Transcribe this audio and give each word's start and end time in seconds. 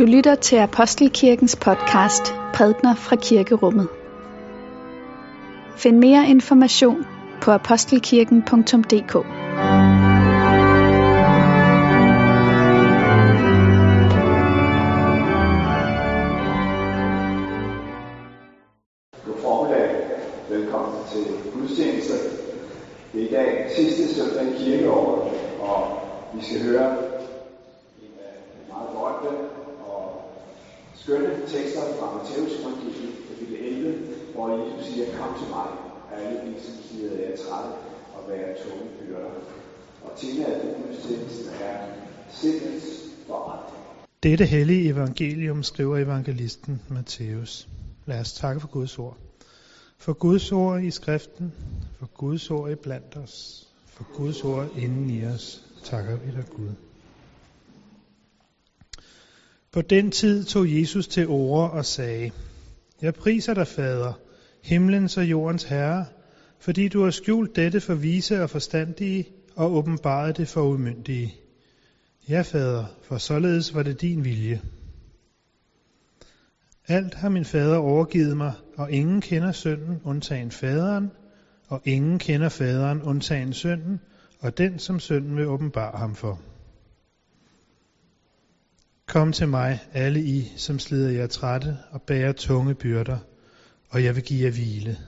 Du 0.00 0.04
lytter 0.04 0.34
til 0.34 0.56
Apostelkirkens 0.56 1.56
podcast 1.56 2.34
Prædner 2.54 2.94
fra 2.94 3.16
Kirkerummet. 3.16 3.88
Find 5.76 5.98
mere 5.98 6.28
information 6.28 7.06
på 7.42 7.50
apostelkirken.dk 7.50 9.39
Jesus 34.60 34.86
siger, 34.86 35.06
kom 35.18 35.38
til 35.38 35.48
mig, 35.48 35.68
alle 36.12 36.50
I, 36.50 36.60
som 36.60 36.74
siger, 36.88 37.10
jeg 37.12 37.32
er 37.32 37.36
trætte 37.36 37.70
og 38.14 38.28
være 38.28 38.56
tunge 38.62 38.84
byrder. 39.00 39.30
Og 40.04 40.10
temaet 40.16 40.62
for 40.62 40.86
gudstjenesten 40.86 41.48
er 41.60 41.76
sindets 42.30 42.86
forandring. 43.26 43.84
Dette 44.22 44.44
hellige 44.44 44.88
evangelium 44.88 45.62
skriver 45.62 45.98
evangelisten 45.98 46.82
Matthæus. 46.88 47.68
Lad 48.06 48.20
os 48.20 48.32
takke 48.32 48.60
for 48.60 48.68
Guds 48.68 48.98
ord. 48.98 49.16
For 49.98 50.12
Guds 50.12 50.52
ord 50.52 50.82
i 50.82 50.90
skriften, 50.90 51.52
for 51.98 52.06
Guds 52.14 52.50
ord 52.50 52.70
i 52.70 52.74
blandt 52.74 53.16
os, 53.16 53.66
for 53.86 54.04
Guds 54.14 54.44
ord 54.44 54.68
inden 54.76 55.10
i 55.10 55.24
os, 55.24 55.64
takker 55.84 56.16
vi 56.16 56.30
dig 56.30 56.44
Gud. 56.56 56.70
På 59.72 59.82
den 59.82 60.10
tid 60.10 60.44
tog 60.44 60.72
Jesus 60.80 61.08
til 61.08 61.28
orde 61.28 61.70
og 61.70 61.84
sagde, 61.84 62.30
Jeg 63.02 63.14
priser 63.14 63.54
dig, 63.54 63.66
Fader, 63.66 64.12
himlens 64.62 65.16
og 65.16 65.24
jordens 65.24 65.64
Herre, 65.64 66.06
fordi 66.58 66.88
du 66.88 67.04
har 67.04 67.10
skjult 67.10 67.56
dette 67.56 67.80
for 67.80 67.94
vise 67.94 68.42
og 68.42 68.50
forstandige 68.50 69.28
og 69.56 69.72
åbenbaret 69.72 70.36
det 70.36 70.48
for 70.48 70.62
umyndige. 70.62 71.34
Ja, 72.28 72.42
Fader, 72.42 72.84
for 73.02 73.18
således 73.18 73.74
var 73.74 73.82
det 73.82 74.00
din 74.00 74.24
vilje. 74.24 74.60
Alt 76.88 77.14
har 77.14 77.28
min 77.28 77.44
fader 77.44 77.76
overgivet 77.76 78.36
mig, 78.36 78.52
og 78.76 78.92
ingen 78.92 79.20
kender 79.20 79.52
sønnen 79.52 80.00
undtagen 80.04 80.50
faderen, 80.50 81.10
og 81.68 81.82
ingen 81.84 82.18
kender 82.18 82.48
faderen 82.48 83.02
undtagen 83.02 83.52
sønnen, 83.52 84.00
og 84.40 84.58
den 84.58 84.78
som 84.78 85.00
sønnen 85.00 85.36
vil 85.36 85.46
åbenbare 85.46 85.98
ham 85.98 86.14
for. 86.14 86.40
Kom 89.06 89.32
til 89.32 89.48
mig, 89.48 89.78
alle 89.92 90.22
I, 90.22 90.52
som 90.56 90.78
slider 90.78 91.10
jer 91.10 91.26
trætte 91.26 91.78
og 91.90 92.02
bærer 92.02 92.32
tunge 92.32 92.74
byrder, 92.74 93.18
og 93.90 94.04
jeg 94.04 94.16
vil 94.16 94.22
give 94.22 94.44
jer 94.44 94.50
hvile. 94.50 94.98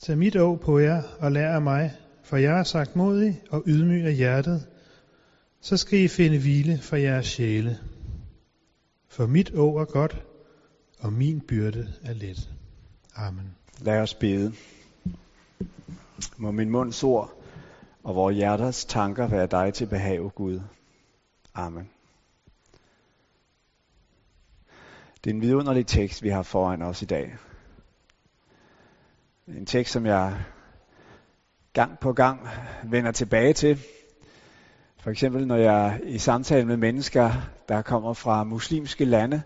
Tag 0.00 0.18
mit 0.18 0.36
åg 0.36 0.60
på 0.60 0.78
jer 0.78 1.02
og 1.20 1.32
lær 1.32 1.54
af 1.54 1.62
mig, 1.62 1.92
for 2.22 2.36
jeg 2.36 2.58
er 2.58 2.64
sagt 2.64 2.96
modig 2.96 3.42
og 3.50 3.62
ydmyg 3.66 4.04
af 4.04 4.14
hjertet, 4.14 4.66
så 5.60 5.76
skal 5.76 5.98
I 5.98 6.08
finde 6.08 6.38
hvile 6.38 6.78
for 6.78 6.96
jeres 6.96 7.26
sjæle. 7.26 7.78
For 9.08 9.26
mit 9.26 9.54
åg 9.54 9.80
er 9.80 9.84
godt, 9.84 10.24
og 11.00 11.12
min 11.12 11.40
byrde 11.40 11.92
er 12.04 12.12
let. 12.12 12.50
Amen. 13.14 13.54
Lad 13.80 14.00
os 14.00 14.14
bede. 14.14 14.52
Må 16.36 16.50
min 16.50 16.70
munds 16.70 17.04
ord 17.04 17.42
og 18.02 18.14
vores 18.14 18.36
hjerters 18.36 18.84
tanker 18.84 19.26
være 19.26 19.46
dig 19.46 19.74
til 19.74 19.86
behag, 19.86 20.34
Gud. 20.34 20.60
Amen. 21.54 21.88
Det 25.24 25.30
er 25.30 25.34
en 25.34 25.40
vidunderlig 25.40 25.86
tekst, 25.86 26.22
vi 26.22 26.28
har 26.28 26.42
foran 26.42 26.82
os 26.82 27.02
i 27.02 27.04
dag. 27.04 27.36
En 29.48 29.66
tekst, 29.66 29.92
som 29.92 30.06
jeg 30.06 30.36
gang 31.72 31.98
på 31.98 32.12
gang 32.12 32.48
vender 32.84 33.12
tilbage 33.12 33.52
til. 33.52 33.78
For 35.00 35.10
eksempel 35.10 35.46
når 35.46 35.56
jeg 35.56 36.00
i 36.04 36.18
samtale 36.18 36.66
med 36.66 36.76
mennesker, 36.76 37.32
der 37.68 37.82
kommer 37.82 38.12
fra 38.12 38.44
muslimske 38.44 39.04
lande, 39.04 39.42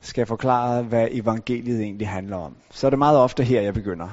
skal 0.00 0.26
forklare, 0.26 0.82
hvad 0.82 1.08
evangeliet 1.10 1.80
egentlig 1.82 2.08
handler 2.08 2.36
om. 2.36 2.56
Så 2.70 2.86
er 2.86 2.90
det 2.90 2.98
meget 2.98 3.18
ofte 3.18 3.44
her, 3.44 3.60
jeg 3.60 3.74
begynder. 3.74 4.08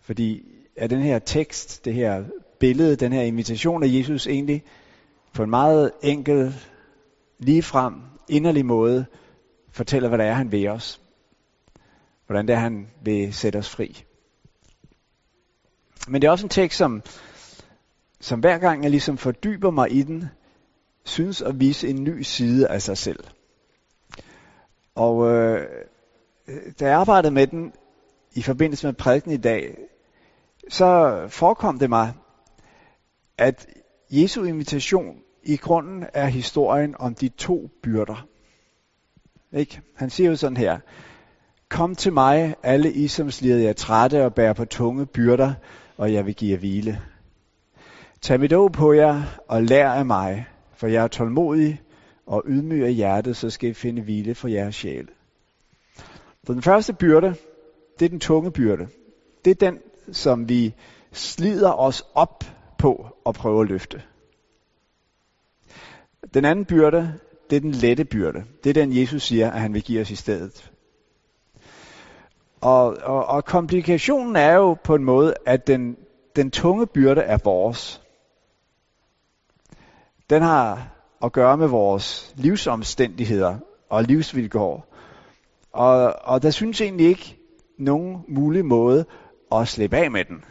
Fordi 0.00 0.42
er 0.76 0.86
den 0.86 1.00
her 1.00 1.18
tekst, 1.18 1.84
det 1.84 1.94
her 1.94 2.24
billede, 2.60 2.96
den 2.96 3.12
her 3.12 3.22
invitation 3.22 3.82
af 3.82 3.88
Jesus 3.88 4.26
egentlig 4.26 4.64
på 5.34 5.42
en 5.42 5.50
meget 5.50 5.90
enkel, 6.02 6.54
ligefrem, 7.38 7.94
inderlig 8.28 8.66
måde 8.66 9.06
fortæller, 9.72 10.08
hvad 10.08 10.18
det 10.18 10.26
er, 10.26 10.32
han 10.32 10.52
vil 10.52 10.68
os. 10.68 11.00
Hvordan 12.26 12.48
det 12.48 12.54
er, 12.54 12.58
han 12.58 12.90
vil 13.04 13.34
sætte 13.34 13.56
os 13.56 13.70
fri. 13.70 14.04
Men 16.08 16.22
det 16.22 16.28
er 16.28 16.32
også 16.32 16.46
en 16.46 16.50
tekst, 16.50 16.78
som, 16.78 17.02
som 18.20 18.40
hver 18.40 18.58
gang 18.58 18.82
jeg 18.82 18.90
ligesom 18.90 19.18
fordyber 19.18 19.70
mig 19.70 19.92
i 19.92 20.02
den, 20.02 20.24
synes 21.04 21.42
at 21.42 21.60
vise 21.60 21.88
en 21.88 22.04
ny 22.04 22.22
side 22.22 22.68
af 22.68 22.82
sig 22.82 22.98
selv. 22.98 23.24
Og 24.94 25.30
øh, 25.30 25.68
da 26.80 26.86
jeg 26.86 26.98
arbejdede 26.98 27.34
med 27.34 27.46
den 27.46 27.72
i 28.32 28.42
forbindelse 28.42 28.86
med 28.86 28.94
prædiken 28.94 29.32
i 29.32 29.36
dag, 29.36 29.78
så 30.68 31.20
forekom 31.28 31.78
det 31.78 31.88
mig, 31.88 32.12
at 33.38 33.66
Jesu 34.10 34.44
invitation 34.44 35.16
i 35.42 35.56
grunden 35.56 36.04
er 36.14 36.26
historien 36.26 36.94
om 36.98 37.14
de 37.14 37.28
to 37.28 37.70
byrder. 37.82 38.26
Ikke? 39.52 39.80
Han 39.94 40.10
siger 40.10 40.30
jo 40.30 40.36
sådan 40.36 40.56
her, 40.56 40.78
Kom 41.68 41.94
til 41.94 42.12
mig, 42.12 42.54
alle 42.62 42.92
I, 42.92 43.08
som 43.08 43.30
slider 43.30 43.58
jer 43.58 43.72
trætte 43.72 44.24
og 44.24 44.34
bærer 44.34 44.52
på 44.52 44.64
tunge 44.64 45.06
byrder, 45.06 45.54
og 45.96 46.12
jeg 46.12 46.26
vil 46.26 46.34
give 46.34 46.50
jer 46.50 46.58
hvile. 46.58 47.00
Tag 48.20 48.40
mit 48.40 48.52
å 48.52 48.68
på 48.68 48.92
jer 48.92 49.22
og 49.48 49.62
lær 49.62 49.90
af 49.90 50.06
mig, 50.06 50.46
for 50.74 50.86
jeg 50.86 51.04
er 51.04 51.08
tålmodig 51.08 51.80
og 52.26 52.42
ydmyg 52.46 52.84
af 52.84 52.92
hjertet, 52.92 53.36
så 53.36 53.50
skal 53.50 53.70
I 53.70 53.72
finde 53.72 54.02
hvile 54.02 54.34
for 54.34 54.48
jeres 54.48 54.74
sjæl. 54.74 55.08
Så 56.46 56.52
den 56.52 56.62
første 56.62 56.92
byrde, 56.92 57.34
det 57.98 58.04
er 58.04 58.08
den 58.08 58.20
tunge 58.20 58.50
byrde. 58.50 58.88
Det 59.44 59.50
er 59.50 59.70
den, 59.70 59.78
som 60.12 60.48
vi 60.48 60.74
slider 61.12 61.72
os 61.72 62.04
op 62.14 62.44
på 62.78 63.06
at 63.26 63.34
prøve 63.34 63.62
at 63.62 63.68
løfte. 63.68 64.02
Den 66.34 66.44
anden 66.44 66.64
byrde, 66.64 67.18
det 67.52 67.56
er 67.56 67.60
den 67.60 67.70
lette 67.70 68.04
byrde. 68.04 68.44
Det 68.64 68.70
er 68.70 68.74
den, 68.74 68.96
Jesus 68.96 69.22
siger, 69.22 69.50
at 69.50 69.60
han 69.60 69.74
vil 69.74 69.82
give 69.82 70.00
os 70.00 70.10
i 70.10 70.16
stedet. 70.16 70.72
Og, 72.60 72.96
og, 73.02 73.26
og 73.26 73.44
komplikationen 73.44 74.36
er 74.36 74.54
jo 74.54 74.74
på 74.84 74.94
en 74.94 75.04
måde, 75.04 75.34
at 75.46 75.66
den, 75.66 75.96
den 76.36 76.50
tunge 76.50 76.86
byrde 76.86 77.20
er 77.20 77.38
vores. 77.44 78.02
Den 80.30 80.42
har 80.42 80.88
at 81.24 81.32
gøre 81.32 81.56
med 81.56 81.68
vores 81.68 82.34
livsomstændigheder 82.36 83.58
og 83.88 84.02
livsvilkår. 84.04 84.94
Og, 85.72 86.14
og 86.24 86.42
der 86.42 86.50
synes 86.50 86.80
egentlig 86.80 87.06
ikke 87.06 87.36
nogen 87.78 88.24
mulig 88.28 88.64
måde 88.64 89.04
at 89.54 89.68
slippe 89.68 89.96
af 89.96 90.10
med 90.10 90.24
den. 90.24 90.44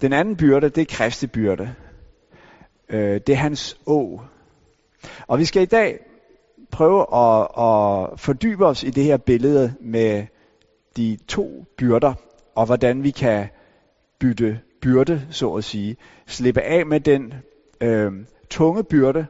Den 0.00 0.12
anden 0.12 0.36
byrde, 0.36 0.68
det 0.68 0.80
er 0.80 0.96
Kristi 0.96 1.26
byrde. 1.26 1.74
Øh, 2.88 3.20
det 3.26 3.28
er 3.28 3.36
hans 3.36 3.78
å. 3.86 4.20
Og 5.26 5.38
vi 5.38 5.44
skal 5.44 5.62
i 5.62 5.66
dag 5.66 5.98
prøve 6.70 7.00
at, 7.14 7.42
at 7.42 8.20
fordybe 8.20 8.66
os 8.66 8.82
i 8.82 8.90
det 8.90 9.04
her 9.04 9.16
billede 9.16 9.74
med 9.80 10.26
de 10.96 11.18
to 11.28 11.64
byrder, 11.78 12.14
og 12.54 12.66
hvordan 12.66 13.02
vi 13.02 13.10
kan 13.10 13.48
bytte 14.20 14.60
byrde, 14.82 15.26
så 15.30 15.54
at 15.54 15.64
sige. 15.64 15.96
Slippe 16.26 16.60
af 16.60 16.86
med 16.86 17.00
den 17.00 17.34
øh, 17.80 18.12
tunge 18.50 18.84
byrde, 18.84 19.26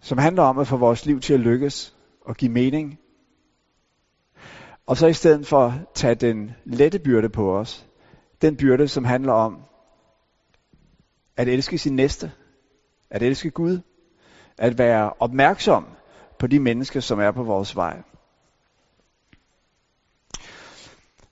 som 0.00 0.18
handler 0.18 0.42
om 0.42 0.58
at 0.58 0.66
få 0.66 0.76
vores 0.76 1.06
liv 1.06 1.20
til 1.20 1.34
at 1.34 1.40
lykkes 1.40 1.94
og 2.20 2.36
give 2.36 2.50
mening. 2.50 2.98
Og 4.86 4.96
så 4.96 5.06
i 5.06 5.12
stedet 5.12 5.46
for 5.46 5.74
tage 5.94 6.14
den 6.14 6.50
lette 6.64 6.98
byrde 6.98 7.28
på 7.28 7.56
os, 7.58 7.86
den 8.42 8.56
byrde, 8.56 8.88
som 8.88 9.04
handler 9.04 9.32
om 9.32 9.62
at 11.36 11.48
elske 11.48 11.78
sin 11.78 11.96
næste, 11.96 12.32
at 13.10 13.22
elske 13.22 13.50
Gud, 13.50 13.78
at 14.62 14.78
være 14.78 15.12
opmærksom 15.20 15.86
på 16.38 16.46
de 16.46 16.60
mennesker, 16.60 17.00
som 17.00 17.20
er 17.20 17.30
på 17.30 17.42
vores 17.42 17.76
vej. 17.76 18.02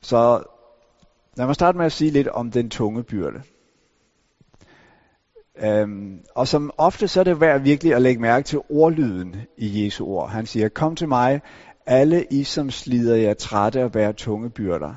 Så 0.01 0.43
lad 1.37 1.47
mig 1.47 1.55
starte 1.55 1.79
med 1.79 1.87
at 1.87 1.93
sige 1.93 2.11
lidt 2.11 2.29
om 2.29 2.51
den 2.51 2.71
tunge 2.71 3.03
byrde. 3.03 3.43
Øhm, 5.63 6.25
og 6.35 6.49
som 6.49 6.71
ofte 6.79 7.09
så 7.09 7.21
er 7.21 7.25
det 7.25 7.41
værd 7.41 7.61
virkelig 7.61 7.95
at 7.95 8.03
lægge 8.03 8.21
mærke 8.21 8.45
til 8.45 8.61
ordlyden 8.71 9.37
i 9.57 9.85
Jesu 9.85 10.07
ord. 10.07 10.31
Han 10.31 10.47
siger, 10.47 10.69
kom 10.69 10.97
til 10.97 11.09
mig, 11.09 11.41
alle 11.87 12.27
I 12.31 12.45
som 12.45 12.71
slider 12.71 13.17
jer 13.17 13.35
trætte 13.35 13.85
og 13.85 13.93
bærer 13.93 14.13
tunge 14.13 14.51
byrder. 14.51 14.95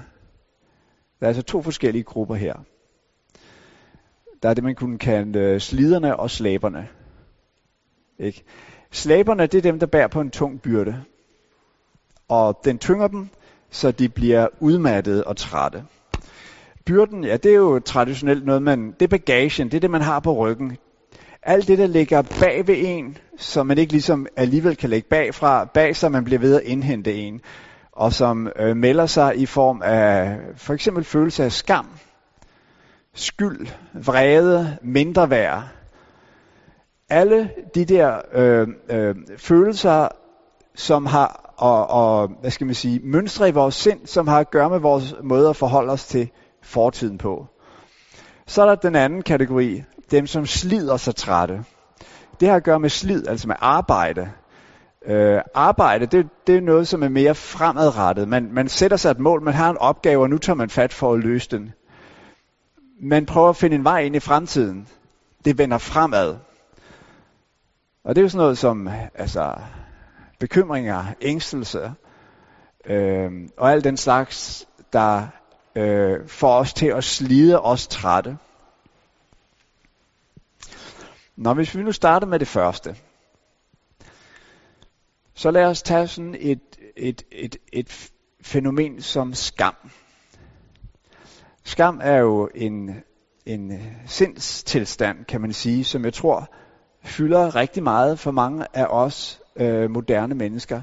Der 1.19 1.25
er 1.25 1.27
altså 1.27 1.43
to 1.43 1.61
forskellige 1.61 2.03
grupper 2.03 2.35
her. 2.35 2.53
Der 4.43 4.49
er 4.49 4.53
det, 4.53 4.63
man 4.63 4.75
kunne 4.75 4.97
kalde 4.97 5.39
øh, 5.39 5.59
sliderne 5.59 6.19
og 6.19 6.29
slæberne. 6.29 6.87
Ikke? 8.19 8.43
Slæberne, 8.91 9.47
det 9.47 9.57
er 9.57 9.61
dem, 9.61 9.79
der 9.79 9.85
bærer 9.85 10.07
på 10.07 10.21
en 10.21 10.29
tung 10.29 10.61
byrde. 10.61 11.03
Og 12.29 12.59
den 12.65 12.77
tynger 12.77 13.07
dem, 13.07 13.29
så 13.69 13.91
de 13.91 14.09
bliver 14.09 14.47
udmattede 14.59 15.23
og 15.23 15.37
trætte. 15.37 15.83
Byrden, 16.85 17.23
ja, 17.23 17.37
det 17.37 17.51
er 17.51 17.55
jo 17.55 17.79
traditionelt 17.79 18.45
noget, 18.45 18.61
man, 18.61 18.91
det 18.91 19.01
er 19.01 19.07
bagagen, 19.07 19.67
det 19.67 19.73
er 19.73 19.79
det, 19.79 19.91
man 19.91 20.01
har 20.01 20.19
på 20.19 20.33
ryggen. 20.33 20.77
Alt 21.43 21.67
det, 21.67 21.77
der 21.77 21.87
ligger 21.87 22.21
bag 22.39 22.67
ved 22.67 22.75
en, 22.77 23.17
som 23.37 23.67
man 23.67 23.77
ikke 23.77 23.91
ligesom 23.91 24.27
alligevel 24.35 24.75
kan 24.75 24.89
lægge 24.89 25.07
bagfra, 25.09 25.65
bag 25.65 25.95
sig, 25.95 26.11
man 26.11 26.23
bliver 26.23 26.39
ved 26.39 26.55
at 26.55 26.63
indhente 26.63 27.13
en, 27.13 27.41
og 27.91 28.13
som 28.13 28.51
øh, 28.55 28.77
melder 28.77 29.05
sig 29.05 29.37
i 29.37 29.45
form 29.45 29.81
af 29.85 30.37
for 30.55 30.73
eksempel 30.73 31.03
følelse 31.03 31.43
af 31.43 31.51
skam, 31.51 31.87
skyld, 33.13 33.67
vrede, 33.93 34.77
mindre 34.81 35.29
værd. 35.29 35.63
Alle 37.09 37.51
de 37.75 37.85
der 37.85 38.21
øh, 38.33 38.67
øh, 38.89 39.15
følelser, 39.37 40.07
som 40.75 41.05
har, 41.05 41.53
og, 41.57 41.87
og 41.87 42.27
hvad 42.41 42.51
skal 42.51 42.65
man 42.65 42.75
sige, 42.75 42.99
mønstre 43.03 43.49
i 43.49 43.51
vores 43.51 43.75
sind, 43.75 44.07
som 44.07 44.27
har 44.27 44.39
at 44.39 44.51
gøre 44.51 44.69
med 44.69 44.79
vores 44.79 45.15
måde 45.23 45.49
at 45.49 45.55
forholde 45.55 45.91
os 45.91 46.05
til 46.05 46.29
fortiden 46.63 47.17
på. 47.17 47.47
Så 48.47 48.61
er 48.61 48.65
der 48.65 48.75
den 48.75 48.95
anden 48.95 49.21
kategori, 49.21 49.83
dem 50.11 50.27
som 50.27 50.45
slider 50.45 50.97
sig 50.97 51.15
trætte. 51.15 51.63
Det 52.39 52.47
har 52.47 52.55
at 52.55 52.63
gøre 52.63 52.79
med 52.79 52.89
slid, 52.89 53.27
altså 53.27 53.47
med 53.47 53.55
arbejde. 53.59 54.31
Øh, 55.05 55.41
arbejde, 55.53 56.05
det, 56.05 56.27
det 56.47 56.55
er 56.55 56.61
noget, 56.61 56.87
som 56.87 57.03
er 57.03 57.09
mere 57.09 57.35
fremadrettet. 57.35 58.27
Man, 58.27 58.49
man 58.51 58.69
sætter 58.69 58.97
sig 58.97 59.11
et 59.11 59.19
mål, 59.19 59.41
man 59.41 59.53
har 59.53 59.69
en 59.69 59.77
opgave, 59.77 60.21
og 60.21 60.29
nu 60.29 60.37
tager 60.37 60.55
man 60.57 60.69
fat 60.69 60.93
for 60.93 61.13
at 61.13 61.19
løse 61.19 61.49
den. 61.49 61.73
Man 63.01 63.25
prøver 63.25 63.49
at 63.49 63.55
finde 63.55 63.75
en 63.75 63.83
vej 63.83 63.99
ind 63.99 64.15
i 64.15 64.19
fremtiden. 64.19 64.87
Det 65.45 65.57
vender 65.57 65.77
fremad. 65.77 66.35
Og 68.03 68.15
det 68.15 68.21
er 68.21 68.23
jo 68.23 68.29
sådan 68.29 68.43
noget 68.43 68.57
som 68.57 68.89
altså, 69.15 69.55
bekymringer, 70.39 71.05
ængstelse 71.21 71.93
øh, 72.85 73.31
og 73.57 73.71
al 73.71 73.83
den 73.83 73.97
slags, 73.97 74.67
der 74.93 75.27
øh, 75.75 76.27
får 76.27 76.59
os 76.59 76.73
til 76.73 76.87
at 76.87 77.03
slide 77.03 77.61
os 77.61 77.87
trætte. 77.87 78.37
Nå, 81.35 81.53
hvis 81.53 81.77
vi 81.77 81.83
nu 81.83 81.91
starter 81.91 82.27
med 82.27 82.39
det 82.39 82.47
første, 82.47 82.95
så 85.33 85.51
lad 85.51 85.65
os 85.65 85.81
tage 85.81 86.07
sådan 86.07 86.35
et, 86.39 86.79
et, 86.97 87.23
et, 87.31 87.55
et 87.73 88.11
fænomen 88.41 89.01
som 89.01 89.33
skam. 89.33 89.75
Skam 91.63 91.99
er 92.03 92.17
jo 92.17 92.49
en, 92.55 93.03
en 93.45 93.71
sindstilstand, 94.05 95.25
kan 95.25 95.41
man 95.41 95.53
sige, 95.53 95.83
som 95.83 96.05
jeg 96.05 96.13
tror 96.13 96.49
fylder 97.03 97.55
rigtig 97.55 97.83
meget 97.83 98.19
for 98.19 98.31
mange 98.31 98.65
af 98.73 98.85
os 98.89 99.41
øh, 99.55 99.91
moderne 99.91 100.35
mennesker. 100.35 100.81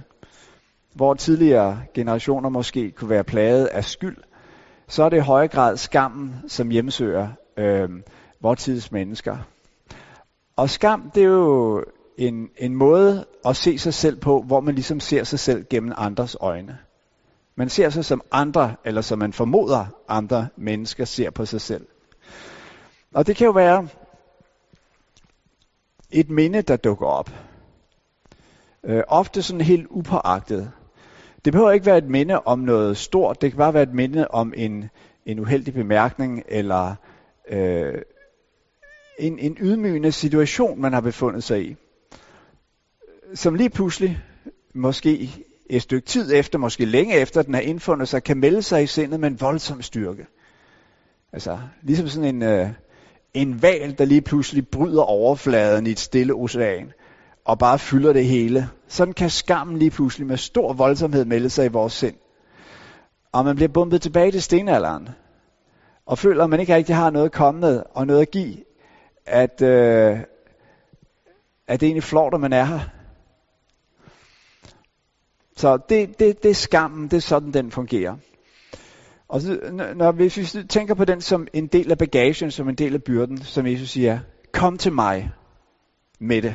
Hvor 0.94 1.14
tidligere 1.14 1.82
generationer 1.94 2.48
måske 2.48 2.90
kunne 2.90 3.10
være 3.10 3.24
plaget 3.24 3.66
af 3.66 3.84
skyld, 3.84 4.16
så 4.88 5.02
er 5.02 5.08
det 5.08 5.16
i 5.16 5.20
høj 5.20 5.48
grad 5.48 5.76
skammen, 5.76 6.34
som 6.48 6.68
hjemsøger 6.68 7.28
øh, 7.56 7.88
vores 8.42 8.62
tids 8.62 8.92
mennesker. 8.92 9.36
Og 10.56 10.70
skam, 10.70 11.10
det 11.14 11.22
er 11.22 11.26
jo 11.26 11.84
en, 12.18 12.48
en 12.56 12.74
måde 12.74 13.24
at 13.44 13.56
se 13.56 13.78
sig 13.78 13.94
selv 13.94 14.16
på, 14.16 14.42
hvor 14.46 14.60
man 14.60 14.74
ligesom 14.74 15.00
ser 15.00 15.24
sig 15.24 15.38
selv 15.38 15.64
gennem 15.70 15.92
andres 15.96 16.36
øjne. 16.40 16.78
Man 17.56 17.68
ser 17.68 17.90
sig 17.90 18.04
som 18.04 18.22
andre, 18.32 18.74
eller 18.84 19.00
som 19.00 19.18
man 19.18 19.32
formoder 19.32 19.86
andre 20.08 20.48
mennesker 20.56 21.04
ser 21.04 21.30
på 21.30 21.44
sig 21.44 21.60
selv. 21.60 21.86
Og 23.14 23.26
det 23.26 23.36
kan 23.36 23.44
jo 23.44 23.52
være 23.52 23.88
et 26.12 26.30
minde, 26.30 26.62
der 26.62 26.76
dukker 26.76 27.06
op. 27.06 27.30
Øh, 28.84 29.02
ofte 29.08 29.42
sådan 29.42 29.60
helt 29.60 29.86
upåagtet. 29.90 30.70
Det 31.44 31.52
behøver 31.52 31.70
ikke 31.70 31.86
være 31.86 31.98
et 31.98 32.08
minde 32.08 32.40
om 32.40 32.58
noget 32.58 32.96
stort, 32.96 33.42
det 33.42 33.50
kan 33.50 33.58
bare 33.58 33.74
være 33.74 33.82
et 33.82 33.94
minde 33.94 34.28
om 34.28 34.52
en, 34.56 34.90
en 35.26 35.38
uheldig 35.38 35.74
bemærkning, 35.74 36.42
eller 36.48 36.94
øh, 37.48 38.02
en, 39.18 39.38
en 39.38 39.56
ydmygende 39.60 40.12
situation, 40.12 40.80
man 40.80 40.92
har 40.92 41.00
befundet 41.00 41.44
sig 41.44 41.64
i. 41.64 41.76
Som 43.34 43.54
lige 43.54 43.70
pludselig, 43.70 44.18
måske 44.74 45.30
et 45.70 45.82
stykke 45.82 46.06
tid 46.06 46.32
efter, 46.34 46.58
måske 46.58 46.84
længe 46.84 47.14
efter 47.14 47.42
den 47.42 47.54
har 47.54 47.60
indfundet 47.60 48.08
sig, 48.08 48.22
kan 48.22 48.38
melde 48.38 48.62
sig 48.62 48.82
i 48.82 48.86
sindet 48.86 49.20
med 49.20 49.28
en 49.28 49.40
voldsom 49.40 49.82
styrke. 49.82 50.26
Altså, 51.32 51.58
ligesom 51.82 52.08
sådan 52.08 52.34
en, 52.34 52.42
øh, 52.42 52.68
en 53.34 53.62
val, 53.62 53.98
der 53.98 54.04
lige 54.04 54.22
pludselig 54.22 54.68
bryder 54.68 55.02
overfladen 55.02 55.86
i 55.86 55.90
et 55.90 55.98
stille 55.98 56.34
ocean, 56.34 56.92
og 57.44 57.58
bare 57.58 57.78
fylder 57.78 58.12
det 58.12 58.26
hele. 58.26 58.68
Sådan 58.88 59.14
kan 59.14 59.30
skammen 59.30 59.78
lige 59.78 59.90
pludselig 59.90 60.26
med 60.26 60.36
stor 60.36 60.72
voldsomhed 60.72 61.24
melde 61.24 61.50
sig 61.50 61.66
i 61.66 61.68
vores 61.68 61.92
sind. 61.92 62.16
Og 63.32 63.44
man 63.44 63.56
bliver 63.56 63.68
bumpet 63.68 64.02
tilbage 64.02 64.30
til 64.30 64.42
stenalderen, 64.42 65.08
og 66.06 66.18
føler, 66.18 66.44
at 66.44 66.50
man 66.50 66.60
ikke 66.60 66.74
rigtig 66.74 66.96
har 66.96 67.10
noget 67.10 67.32
kommet 67.32 67.84
og 67.94 68.06
noget 68.06 68.20
at 68.20 68.30
give, 68.30 68.56
at, 69.26 69.62
øh, 69.62 70.18
at 71.66 71.80
det 71.80 71.86
egentlig 71.86 72.02
flot, 72.02 72.34
at 72.34 72.40
man 72.40 72.52
er 72.52 72.64
her. 72.64 72.80
Så 75.56 75.78
det, 75.88 76.18
det, 76.18 76.42
det 76.42 76.50
er 76.50 76.54
skammen, 76.54 77.08
det 77.08 77.16
er 77.16 77.20
sådan, 77.20 77.52
den 77.52 77.70
fungerer. 77.70 78.16
Og 79.30 79.40
så, 79.40 79.58
når, 79.94 80.12
hvis 80.12 80.36
vi 80.36 80.62
tænker 80.62 80.94
på 80.94 81.04
den 81.04 81.20
som 81.20 81.46
en 81.52 81.66
del 81.66 81.90
af 81.90 81.98
bagagen, 81.98 82.50
som 82.50 82.68
en 82.68 82.74
del 82.74 82.94
af 82.94 83.02
byrden, 83.02 83.38
som 83.38 83.66
Jesus 83.66 83.90
siger, 83.90 84.18
kom 84.52 84.78
til 84.78 84.92
mig 84.92 85.30
med 86.20 86.42
det. 86.42 86.54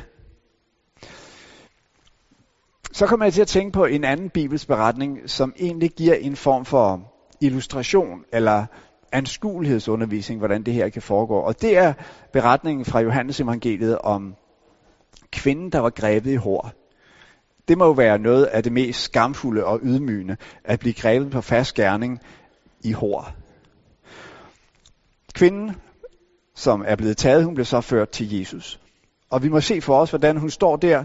Så 2.92 3.06
kommer 3.06 3.26
jeg 3.26 3.32
til 3.32 3.42
at 3.42 3.48
tænke 3.48 3.72
på 3.72 3.84
en 3.84 4.04
anden 4.04 4.30
Bibels 4.30 4.66
beretning, 4.66 5.30
som 5.30 5.54
egentlig 5.60 5.90
giver 5.90 6.14
en 6.14 6.36
form 6.36 6.64
for 6.64 7.12
illustration, 7.40 8.24
eller 8.32 8.66
anskuelighedsundervisning, 9.12 10.38
hvordan 10.38 10.62
det 10.62 10.74
her 10.74 10.88
kan 10.88 11.02
foregå. 11.02 11.34
Og 11.34 11.62
det 11.62 11.76
er 11.76 11.92
beretningen 12.32 12.84
fra 12.84 13.00
Johannes 13.00 13.40
evangeliet 13.40 13.98
om 13.98 14.34
kvinden, 15.32 15.72
der 15.72 15.78
var 15.78 15.90
grebet 15.90 16.30
i 16.30 16.36
hår. 16.36 16.72
Det 17.68 17.78
må 17.78 17.84
jo 17.84 17.92
være 17.92 18.18
noget 18.18 18.44
af 18.44 18.62
det 18.62 18.72
mest 18.72 19.02
skamfulde 19.02 19.64
og 19.64 19.80
ydmygende, 19.82 20.36
at 20.64 20.80
blive 20.80 20.94
grebet 20.94 21.30
på 21.30 21.40
fast 21.40 21.74
gerning 21.74 22.20
i 22.86 22.92
hår. 22.92 23.28
Kvinden, 25.34 25.76
som 26.54 26.84
er 26.86 26.96
blevet 26.96 27.16
taget, 27.16 27.44
hun 27.44 27.54
blev 27.54 27.64
så 27.64 27.80
ført 27.80 28.10
til 28.10 28.38
Jesus. 28.38 28.80
Og 29.30 29.42
vi 29.42 29.48
må 29.48 29.60
se 29.60 29.80
for 29.80 30.00
os, 30.00 30.10
hvordan 30.10 30.36
hun 30.36 30.50
står 30.50 30.76
der 30.76 31.04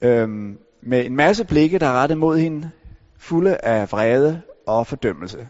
øhm, 0.00 0.58
med 0.82 1.06
en 1.06 1.16
masse 1.16 1.44
blikke, 1.44 1.78
der 1.78 1.86
er 1.86 1.92
rettet 1.92 2.18
mod 2.18 2.38
hende, 2.38 2.70
fulde 3.18 3.56
af 3.56 3.92
vrede 3.92 4.42
og 4.66 4.86
fordømmelse. 4.86 5.48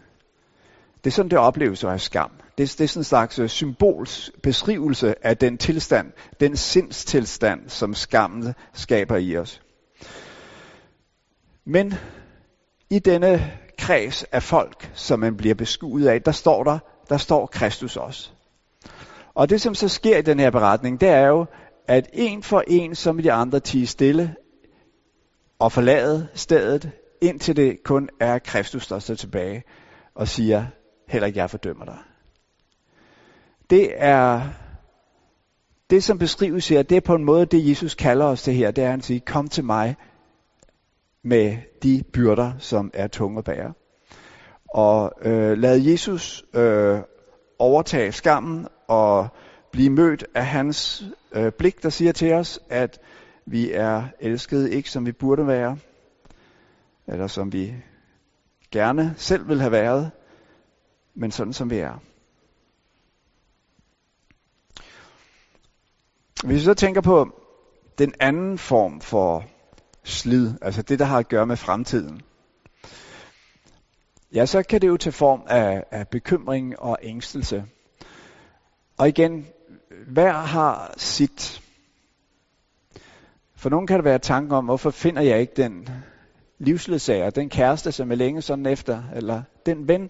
Det 1.03 1.09
er 1.09 1.15
sådan, 1.15 1.31
det 1.31 1.39
opleves 1.39 1.83
af 1.83 2.01
skam. 2.01 2.31
Det, 2.57 2.75
det 2.77 2.81
er 2.81 2.87
sådan 2.87 2.99
en 2.99 3.03
slags 3.03 3.39
øh, 3.39 3.49
symbols 3.49 4.31
beskrivelse 4.43 5.25
af 5.25 5.37
den 5.37 5.57
tilstand, 5.57 6.11
den 6.39 6.55
sindstilstand, 6.55 7.69
som 7.69 7.93
skammen 7.93 8.53
skaber 8.73 9.17
i 9.17 9.37
os. 9.37 9.61
Men 11.65 11.93
i 12.89 12.99
denne 12.99 13.51
kreds 13.87 14.23
af 14.23 14.43
folk, 14.43 14.91
som 14.93 15.19
man 15.19 15.37
bliver 15.37 15.55
beskuet 15.55 16.07
af, 16.07 16.21
der 16.21 16.31
står 16.31 16.63
der, 16.63 16.79
der 17.09 17.17
står 17.17 17.45
Kristus 17.45 17.97
også. 17.97 18.31
Og 19.33 19.49
det, 19.49 19.61
som 19.61 19.75
så 19.75 19.87
sker 19.87 20.17
i 20.17 20.21
den 20.21 20.39
her 20.39 20.51
beretning, 20.51 21.01
det 21.01 21.09
er 21.09 21.27
jo, 21.27 21.45
at 21.87 22.09
en 22.13 22.43
for 22.43 22.63
en, 22.67 22.95
som 22.95 23.17
de 23.17 23.31
andre 23.31 23.59
tiger 23.59 23.87
stille 23.87 24.35
og 25.59 25.71
forlade 25.71 26.27
stedet, 26.33 26.91
indtil 27.21 27.55
det 27.55 27.83
kun 27.83 28.09
er 28.19 28.39
Kristus, 28.39 28.87
der 28.87 28.99
står 28.99 29.15
tilbage 29.15 29.63
og 30.15 30.27
siger, 30.27 30.65
heller 31.07 31.27
ikke 31.27 31.39
jeg 31.39 31.49
fordømmer 31.49 31.85
dig. 31.85 31.97
Det 33.69 33.89
er 33.95 34.41
det, 35.89 36.03
som 36.03 36.17
beskrives 36.17 36.69
her, 36.69 36.83
det 36.83 36.95
er 36.95 37.01
på 37.01 37.15
en 37.15 37.25
måde 37.25 37.45
det, 37.45 37.69
Jesus 37.69 37.95
kalder 37.95 38.25
os 38.25 38.43
til 38.43 38.53
her. 38.53 38.71
Det 38.71 38.81
er, 38.81 38.87
at 38.87 38.91
han 38.91 39.01
siger, 39.01 39.19
kom 39.25 39.47
til 39.47 39.63
mig 39.63 39.95
med 41.27 41.57
de 41.83 42.03
byrder, 42.13 42.53
som 42.59 42.91
er 42.93 43.07
tunge 43.07 43.37
at 43.37 43.43
bære. 43.43 43.73
Og 44.73 45.11
øh, 45.21 45.57
lad 45.57 45.77
Jesus 45.77 46.45
øh, 46.53 46.99
overtage 47.59 48.11
skammen 48.11 48.67
og 48.87 49.27
blive 49.71 49.89
mødt 49.89 50.25
af 50.35 50.45
hans 50.45 51.03
øh, 51.31 51.51
blik, 51.51 51.83
der 51.83 51.89
siger 51.89 52.11
til 52.11 52.33
os, 52.33 52.59
at 52.69 52.99
vi 53.45 53.71
er 53.71 54.03
elskede 54.19 54.71
ikke 54.71 54.89
som 54.89 55.05
vi 55.05 55.11
burde 55.11 55.47
være, 55.47 55.77
eller 57.07 57.27
som 57.27 57.53
vi 57.53 57.75
gerne 58.71 59.13
selv 59.17 59.47
vil 59.47 59.59
have 59.59 59.71
været, 59.71 60.11
men 61.15 61.31
sådan 61.31 61.53
som 61.53 61.69
vi 61.69 61.77
er. 61.77 62.01
Hvis 66.43 66.55
vi 66.55 66.59
så 66.59 66.73
tænker 66.73 67.01
på 67.01 67.41
den 67.97 68.13
anden 68.19 68.57
form 68.57 69.01
for 69.01 69.45
slid, 70.07 70.53
altså 70.61 70.81
det, 70.81 70.99
der 70.99 71.05
har 71.05 71.17
at 71.17 71.27
gøre 71.27 71.45
med 71.45 71.57
fremtiden, 71.57 72.21
ja, 74.33 74.45
så 74.45 74.63
kan 74.63 74.81
det 74.81 74.87
jo 74.87 74.97
tage 74.97 75.13
form 75.13 75.41
af, 75.47 75.83
af 75.91 76.07
bekymring 76.07 76.79
og 76.79 76.97
ængstelse. 77.01 77.65
Og 78.97 79.07
igen, 79.07 79.47
hver 80.07 80.33
har 80.33 80.93
sit. 80.97 81.61
For 83.55 83.69
nogen 83.69 83.87
kan 83.87 83.97
det 83.97 84.05
være 84.05 84.19
tanken 84.19 84.51
om, 84.51 84.65
hvorfor 84.65 84.89
finder 84.89 85.21
jeg 85.21 85.39
ikke 85.39 85.53
den 85.55 85.89
livsledsager, 86.59 87.29
den 87.29 87.49
kæreste, 87.49 87.91
som 87.91 88.09
jeg 88.09 88.17
længe 88.17 88.41
sådan 88.41 88.65
efter, 88.65 89.03
eller 89.15 89.43
den 89.65 89.87
ven, 89.87 90.09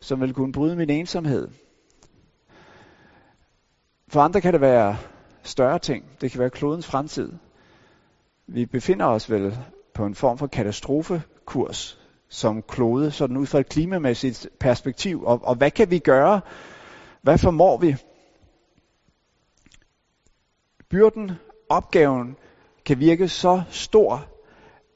som 0.00 0.20
vil 0.20 0.34
kunne 0.34 0.52
bryde 0.52 0.76
min 0.76 0.90
ensomhed. 0.90 1.48
For 4.08 4.20
andre 4.20 4.40
kan 4.40 4.52
det 4.52 4.60
være 4.60 4.96
større 5.42 5.78
ting. 5.78 6.04
Det 6.20 6.30
kan 6.30 6.40
være 6.40 6.50
klodens 6.50 6.86
fremtid. 6.86 7.32
Vi 8.46 8.66
befinder 8.66 9.06
os 9.06 9.30
vel 9.30 9.58
på 9.94 10.06
en 10.06 10.14
form 10.14 10.38
for 10.38 10.46
katastrofekurs 10.46 11.98
som 12.28 12.62
klode, 12.62 13.10
sådan 13.10 13.36
ud 13.36 13.46
fra 13.46 13.60
et 13.60 13.68
klimamæssigt 13.68 14.48
perspektiv. 14.60 15.24
Og, 15.24 15.40
og 15.44 15.54
hvad 15.54 15.70
kan 15.70 15.90
vi 15.90 15.98
gøre? 15.98 16.40
Hvad 17.22 17.38
formår 17.38 17.78
vi? 17.78 17.96
Byrden, 20.90 21.32
opgaven, 21.68 22.36
kan 22.86 22.98
virke 22.98 23.28
så 23.28 23.62
stor, 23.70 24.26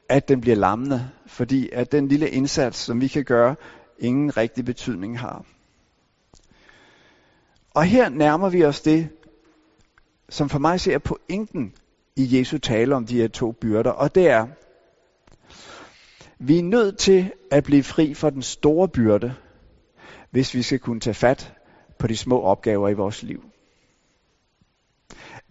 at 0.08 0.28
den 0.28 0.40
bliver 0.40 0.56
lammende, 0.56 1.10
fordi 1.26 1.70
at 1.72 1.92
den 1.92 2.08
lille 2.08 2.30
indsats, 2.30 2.78
som 2.78 3.00
vi 3.00 3.08
kan 3.08 3.24
gøre, 3.24 3.56
ingen 3.98 4.36
rigtig 4.36 4.64
betydning 4.64 5.18
har. 5.18 5.44
Og 7.70 7.84
her 7.84 8.08
nærmer 8.08 8.48
vi 8.48 8.64
os 8.64 8.80
det, 8.80 9.08
som 10.28 10.48
for 10.48 10.58
mig 10.58 10.80
ser 10.80 10.98
pointen 10.98 11.74
i 12.18 12.38
Jesu 12.38 12.58
tale 12.58 12.96
om 12.96 13.06
de 13.06 13.20
her 13.20 13.28
to 13.28 13.52
byrder, 13.52 13.90
og 13.90 14.14
det 14.14 14.28
er, 14.28 14.46
vi 16.38 16.58
er 16.58 16.62
nødt 16.62 16.98
til 16.98 17.32
at 17.50 17.64
blive 17.64 17.82
fri 17.82 18.14
for 18.14 18.30
den 18.30 18.42
store 18.42 18.88
byrde, 18.88 19.34
hvis 20.30 20.54
vi 20.54 20.62
skal 20.62 20.78
kunne 20.78 21.00
tage 21.00 21.14
fat 21.14 21.54
på 21.98 22.06
de 22.06 22.16
små 22.16 22.42
opgaver 22.42 22.88
i 22.88 22.94
vores 22.94 23.22
liv. 23.22 23.44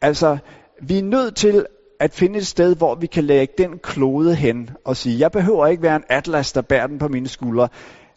Altså, 0.02 0.38
vi 0.82 0.98
er 0.98 1.04
nødt 1.04 1.36
til 1.36 1.66
at 2.00 2.14
finde 2.14 2.40
et 2.40 2.48
sted, 2.48 2.76
hvor 2.76 2.96
vi 2.96 3.08
kan 3.08 3.24
lægge 3.24 3.54
den 3.58 3.80
klode 3.80 4.36
hen 4.36 4.70
og 4.86 4.98
sige, 4.98 5.20
jeg 5.20 5.32
behøver 5.32 5.68
ikke 5.68 5.84
være 5.84 5.96
en 5.96 6.04
atlas, 6.10 6.54
der 6.54 6.62
bærer 6.62 6.88
den 6.88 7.00
på 7.00 7.08
mine 7.08 7.28
skuldre. 7.28 7.70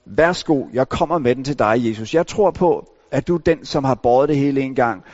Værsgo, 0.04 0.66
jeg 0.72 0.88
kommer 0.88 1.18
med 1.18 1.34
den 1.34 1.44
til 1.44 1.58
dig, 1.58 1.74
Jesus. 1.76 2.14
Jeg 2.14 2.26
tror 2.26 2.50
på, 2.50 2.94
at 3.10 3.28
du 3.28 3.34
er 3.34 3.38
den, 3.38 3.64
som 3.64 3.84
har 3.84 3.94
båret 3.94 4.28
det 4.28 4.36
hele 4.36 4.60
en 4.60 4.74
gang. 4.74 5.04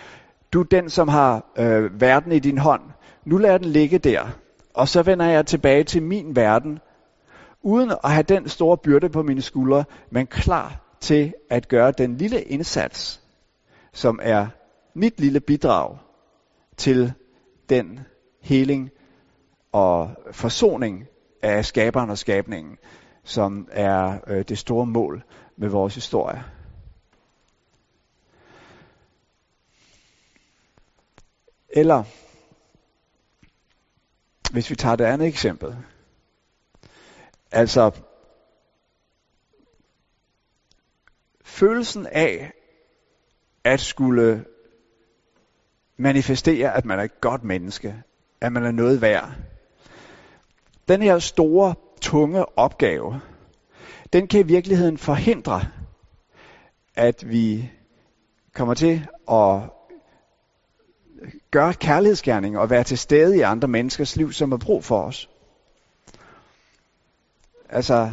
Du 0.52 0.60
er 0.60 0.64
den, 0.64 0.90
som 0.90 1.08
har 1.08 1.44
øh, 1.58 2.00
verden 2.00 2.32
i 2.32 2.38
din 2.38 2.58
hånd. 2.58 2.82
Nu 3.26 3.38
lader 3.38 3.58
den 3.58 3.68
ligge 3.68 3.98
der. 3.98 4.28
Og 4.74 4.88
så 4.88 5.02
vender 5.02 5.26
jeg 5.26 5.46
tilbage 5.46 5.84
til 5.84 6.02
min 6.02 6.36
verden, 6.36 6.78
uden 7.62 7.90
at 7.90 8.10
have 8.10 8.22
den 8.22 8.48
store 8.48 8.78
byrde 8.78 9.08
på 9.08 9.22
mine 9.22 9.42
skuldre, 9.42 9.84
men 10.10 10.26
klar 10.26 10.96
til 11.00 11.34
at 11.50 11.68
gøre 11.68 11.92
den 11.92 12.16
lille 12.16 12.42
indsats, 12.42 13.20
som 13.92 14.20
er 14.22 14.46
mit 14.94 15.20
lille 15.20 15.40
bidrag 15.40 15.98
til 16.76 17.12
den 17.68 18.00
heling 18.42 18.90
og 19.72 20.10
forsoning 20.32 21.06
af 21.42 21.64
skaberen 21.64 22.10
og 22.10 22.18
skabningen, 22.18 22.76
som 23.24 23.68
er 23.72 24.18
øh, 24.26 24.44
det 24.48 24.58
store 24.58 24.86
mål 24.86 25.22
med 25.56 25.68
vores 25.68 25.94
historie. 25.94 26.44
Eller, 31.68 32.04
hvis 34.56 34.70
vi 34.70 34.76
tager 34.76 34.96
det 34.96 35.04
andet 35.04 35.28
eksempel, 35.28 35.76
altså 37.52 37.90
følelsen 41.44 42.06
af 42.06 42.52
at 43.64 43.80
skulle 43.80 44.44
manifestere, 45.96 46.74
at 46.74 46.84
man 46.84 46.98
er 46.98 47.02
et 47.02 47.20
godt 47.20 47.44
menneske, 47.44 48.02
at 48.40 48.52
man 48.52 48.64
er 48.64 48.70
noget 48.70 49.00
værd. 49.00 49.32
Den 50.88 51.02
her 51.02 51.18
store, 51.18 51.74
tunge 52.00 52.58
opgave, 52.58 53.20
den 54.12 54.28
kan 54.28 54.40
i 54.40 54.46
virkeligheden 54.46 54.98
forhindre, 54.98 55.62
at 56.94 57.24
vi 57.30 57.70
kommer 58.54 58.74
til 58.74 59.06
at 59.30 59.75
gøre 61.50 61.74
kærlighedsgerning 61.74 62.58
og 62.58 62.70
være 62.70 62.84
til 62.84 62.98
stede 62.98 63.36
i 63.36 63.40
andre 63.40 63.68
menneskers 63.68 64.16
liv, 64.16 64.32
som 64.32 64.52
er 64.52 64.56
brug 64.56 64.84
for 64.84 65.02
os. 65.02 65.30
Altså, 67.68 68.10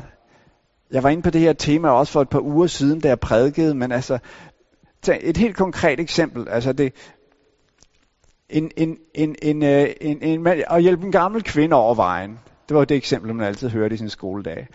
jeg 0.92 1.04
var 1.04 1.10
inde 1.10 1.24
på 1.24 1.30
det 1.30 1.42
her 1.42 1.54
tema 1.54 1.90
også 1.90 2.14
for 2.14 2.22
et 2.22 2.30
par 2.30 2.42
uger 2.42 2.68
siden, 2.68 3.00
da 3.00 3.08
jeg 3.08 3.20
prædikede, 3.20 3.76
men 3.76 3.92
altså, 3.92 4.20
tag 5.02 5.20
et 5.24 5.38
helt 5.38 5.56
konkret 5.56 6.00
eksempel. 6.00 6.48
Altså 6.50 6.74
det, 6.74 6.94
en, 8.50 8.72
en, 8.78 8.98
en, 9.14 9.36
en, 9.42 9.64
øh, 9.64 9.90
en, 10.02 10.18
en, 10.22 10.24
en, 10.24 10.48
en, 10.48 10.64
at 10.70 10.82
hjælpe 10.82 11.06
en 11.06 11.12
gammel 11.12 11.44
kvinde 11.44 11.76
over 11.76 11.96
vejen. 11.96 12.40
Det 12.70 12.78
var 12.78 12.86
det 12.86 12.98
eksempel, 12.98 13.36
man 13.36 13.48
altid 13.48 13.70
hørte 13.70 13.96
i 13.96 13.98
sin 13.98 14.10
skoledag. 14.10 14.68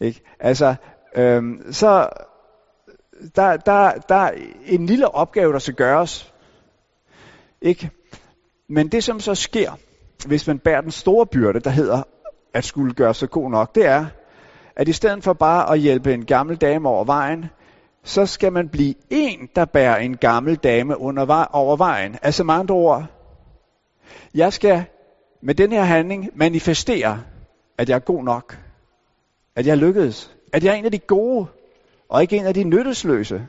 Ikke? 0.00 0.20
Altså, 0.40 0.74
øhm, 1.16 1.72
så 1.72 2.08
der, 3.36 3.56
der, 3.56 3.92
der 4.08 4.14
er 4.14 4.32
en 4.66 4.86
lille 4.86 5.14
opgave, 5.14 5.52
der 5.52 5.58
skal 5.58 5.74
gøres. 5.74 6.33
Ikke? 7.64 7.90
Men 8.68 8.88
det, 8.88 9.04
som 9.04 9.20
så 9.20 9.34
sker, 9.34 9.72
hvis 10.26 10.46
man 10.46 10.58
bærer 10.58 10.80
den 10.80 10.90
store 10.90 11.26
byrde, 11.26 11.60
der 11.60 11.70
hedder 11.70 12.02
at 12.54 12.64
skulle 12.64 12.94
gøre 12.94 13.14
sig 13.14 13.30
god 13.30 13.50
nok, 13.50 13.74
det 13.74 13.86
er, 13.86 14.06
at 14.76 14.88
i 14.88 14.92
stedet 14.92 15.24
for 15.24 15.32
bare 15.32 15.72
at 15.72 15.80
hjælpe 15.80 16.14
en 16.14 16.24
gammel 16.24 16.56
dame 16.56 16.88
over 16.88 17.04
vejen, 17.04 17.44
så 18.02 18.26
skal 18.26 18.52
man 18.52 18.68
blive 18.68 18.94
en, 19.10 19.48
der 19.56 19.64
bærer 19.64 19.96
en 19.96 20.16
gammel 20.16 20.56
dame 20.56 20.98
under 20.98 21.24
vej, 21.24 21.46
over 21.52 21.76
vejen. 21.76 22.18
Altså 22.22 22.44
med 22.44 22.54
andre 22.54 22.74
ord, 22.74 23.04
jeg 24.34 24.52
skal 24.52 24.84
med 25.42 25.54
den 25.54 25.72
her 25.72 25.82
handling 25.82 26.30
manifestere, 26.34 27.22
at 27.78 27.88
jeg 27.88 27.94
er 27.94 28.00
god 28.00 28.24
nok. 28.24 28.58
At 29.56 29.66
jeg 29.66 29.76
lykkedes. 29.76 30.36
At 30.52 30.64
jeg 30.64 30.70
er 30.70 30.74
en 30.74 30.84
af 30.84 30.92
de 30.92 30.98
gode, 30.98 31.46
og 32.08 32.22
ikke 32.22 32.36
en 32.36 32.46
af 32.46 32.54
de 32.54 32.64
nyttesløse. 32.64 33.46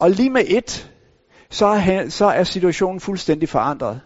Og 0.00 0.10
lige 0.10 0.30
med 0.30 0.44
et, 0.46 0.92
så 1.50 1.66
er, 1.66 2.08
så 2.08 2.26
er 2.26 2.44
situationen 2.44 3.00
fuldstændig 3.00 3.48
forandret. 3.48 4.00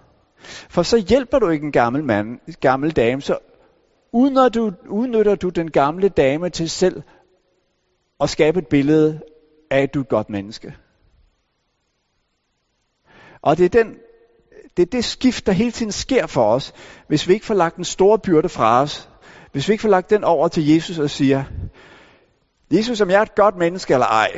For 0.70 0.82
så 0.82 0.98
hjælper 0.98 1.38
du 1.38 1.48
ikke 1.48 1.66
en 1.66 1.72
gammel 1.72 2.04
mand, 2.04 2.28
en 2.28 2.54
gammel 2.60 2.90
dame, 2.90 3.22
så 3.22 3.38
udnytter 4.12 4.48
du, 4.48 4.72
udnytter 4.88 5.34
du 5.34 5.48
den 5.48 5.70
gamle 5.70 6.08
dame 6.08 6.50
til 6.50 6.70
selv 6.70 7.02
at 8.20 8.30
skabe 8.30 8.58
et 8.58 8.66
billede 8.66 9.20
af, 9.70 9.82
at 9.82 9.94
du 9.94 9.98
er 9.98 10.02
et 10.02 10.08
godt 10.08 10.30
menneske. 10.30 10.76
Og 13.42 13.58
det 13.58 13.64
er 13.64 13.82
den 13.84 13.96
det 14.76 14.82
er 14.82 14.86
det 14.86 15.04
skift, 15.04 15.46
der 15.46 15.52
hele 15.52 15.70
tiden 15.70 15.92
sker 15.92 16.26
for 16.26 16.54
os, 16.54 16.72
hvis 17.08 17.28
vi 17.28 17.32
ikke 17.32 17.46
får 17.46 17.54
lagt 17.54 17.76
en 17.76 17.84
stor 17.84 18.16
byrde 18.16 18.48
fra 18.48 18.82
os. 18.82 19.08
Hvis 19.52 19.68
vi 19.68 19.72
ikke 19.72 19.82
får 19.82 19.88
lagt 19.88 20.10
den 20.10 20.24
over 20.24 20.48
til 20.48 20.68
Jesus 20.68 20.98
og 20.98 21.10
siger, 21.10 21.44
Jesus, 22.70 23.00
om 23.00 23.10
jeg 23.10 23.18
er 23.18 23.22
et 23.22 23.34
godt 23.34 23.56
menneske 23.56 23.92
eller 23.92 24.06
ej, 24.06 24.30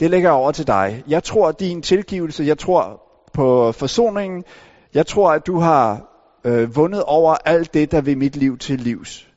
det 0.00 0.10
lægger 0.10 0.28
jeg 0.28 0.36
over 0.36 0.52
til 0.52 0.66
dig. 0.66 1.04
Jeg 1.08 1.24
tror, 1.24 1.52
din 1.52 1.82
tilgivelse, 1.82 2.44
jeg 2.44 2.58
tror 2.58 3.02
på 3.32 3.72
forsoningen, 3.72 4.44
jeg 4.94 5.06
tror, 5.06 5.30
at 5.32 5.46
du 5.46 5.58
har 5.58 6.08
øh, 6.44 6.76
vundet 6.76 7.02
over 7.02 7.36
alt 7.44 7.74
det, 7.74 7.92
der 7.92 8.00
vil 8.00 8.18
mit 8.18 8.36
liv 8.36 8.58
til 8.58 8.80
livs. 8.80 9.28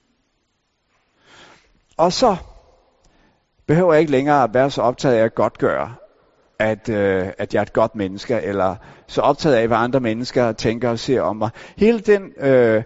Og 1.98 2.13
så 2.13 2.36
behøver 3.68 3.94
jeg 3.94 4.00
ikke 4.00 4.12
længere 4.12 4.44
at 4.44 4.53
være 4.53 4.72
så 4.72 4.82
optaget 4.82 5.15
af 5.15 5.24
at 5.24 5.36
godt 5.36 5.58
gøre, 5.58 5.96
at, 6.60 6.89
øh, 6.89 7.27
at 7.38 7.53
jeg 7.53 7.60
er 7.60 7.63
et 7.63 7.74
godt 7.74 7.96
menneske, 7.96 8.41
eller 8.41 8.75
så 9.08 9.22
optaget 9.22 9.56
af, 9.56 9.68
hvad 9.68 9.77
andre 9.77 10.00
mennesker 10.00 10.51
tænker 10.51 10.89
og 10.89 11.00
ser 11.00 11.22
om 11.22 11.36
mig. 11.36 11.50
Hele 11.77 12.00
den, 12.00 12.32
øh, 12.38 12.84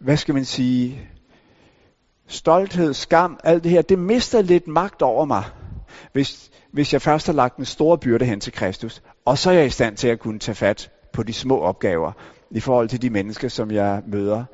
hvad 0.00 0.16
skal 0.16 0.34
man 0.34 0.44
sige, 0.44 1.10
stolthed, 2.26 2.94
skam, 2.94 3.40
alt 3.44 3.64
det 3.64 3.70
her, 3.70 3.82
det 3.82 3.98
mister 3.98 4.42
lidt 4.42 4.68
magt 4.68 5.02
over 5.02 5.24
mig, 5.24 5.44
hvis, 6.12 6.50
hvis 6.72 6.92
jeg 6.92 7.02
først 7.02 7.26
har 7.26 7.32
lagt 7.32 7.56
en 7.56 7.64
stor 7.64 7.96
byrde 7.96 8.24
hen 8.24 8.40
til 8.40 8.52
Kristus, 8.52 9.02
og 9.24 9.38
så 9.38 9.50
er 9.50 9.54
jeg 9.54 9.66
i 9.66 9.70
stand 9.70 9.96
til 9.96 10.08
at 10.08 10.20
kunne 10.20 10.38
tage 10.38 10.54
fat 10.54 10.90
på 11.12 11.22
de 11.22 11.32
små 11.32 11.60
opgaver 11.60 12.12
i 12.50 12.60
forhold 12.60 12.88
til 12.88 13.02
de 13.02 13.10
mennesker, 13.10 13.48
som 13.48 13.70
jeg 13.70 14.02
møder 14.06 14.44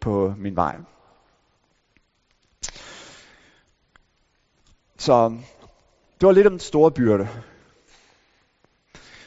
på 0.00 0.34
min 0.38 0.56
vej. 0.56 0.76
Så 4.98 5.28
det 6.20 6.26
var 6.26 6.32
lidt 6.32 6.46
om 6.46 6.52
den 6.52 6.60
store 6.60 6.90
byrde. 6.90 7.28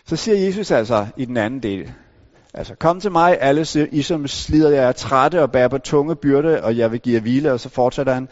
Så 0.05 0.15
siger 0.15 0.37
Jesus 0.37 0.71
altså 0.71 1.07
i 1.17 1.25
den 1.25 1.37
anden 1.37 1.63
del, 1.63 1.93
altså 2.53 2.75
kom 2.75 2.99
til 2.99 3.11
mig, 3.11 3.37
alle 3.41 3.65
I 3.91 4.01
som 4.01 4.27
slider 4.27 4.69
jer 4.69 4.81
er 4.81 4.91
trætte 4.91 5.41
og 5.41 5.51
bærer 5.51 5.67
på 5.67 5.77
tunge 5.77 6.15
byrde, 6.15 6.63
og 6.63 6.77
jeg 6.77 6.91
vil 6.91 6.99
give 6.99 7.15
jer 7.15 7.21
hvile, 7.21 7.51
og 7.53 7.59
så 7.59 7.69
fortsætter 7.69 8.13
han, 8.13 8.29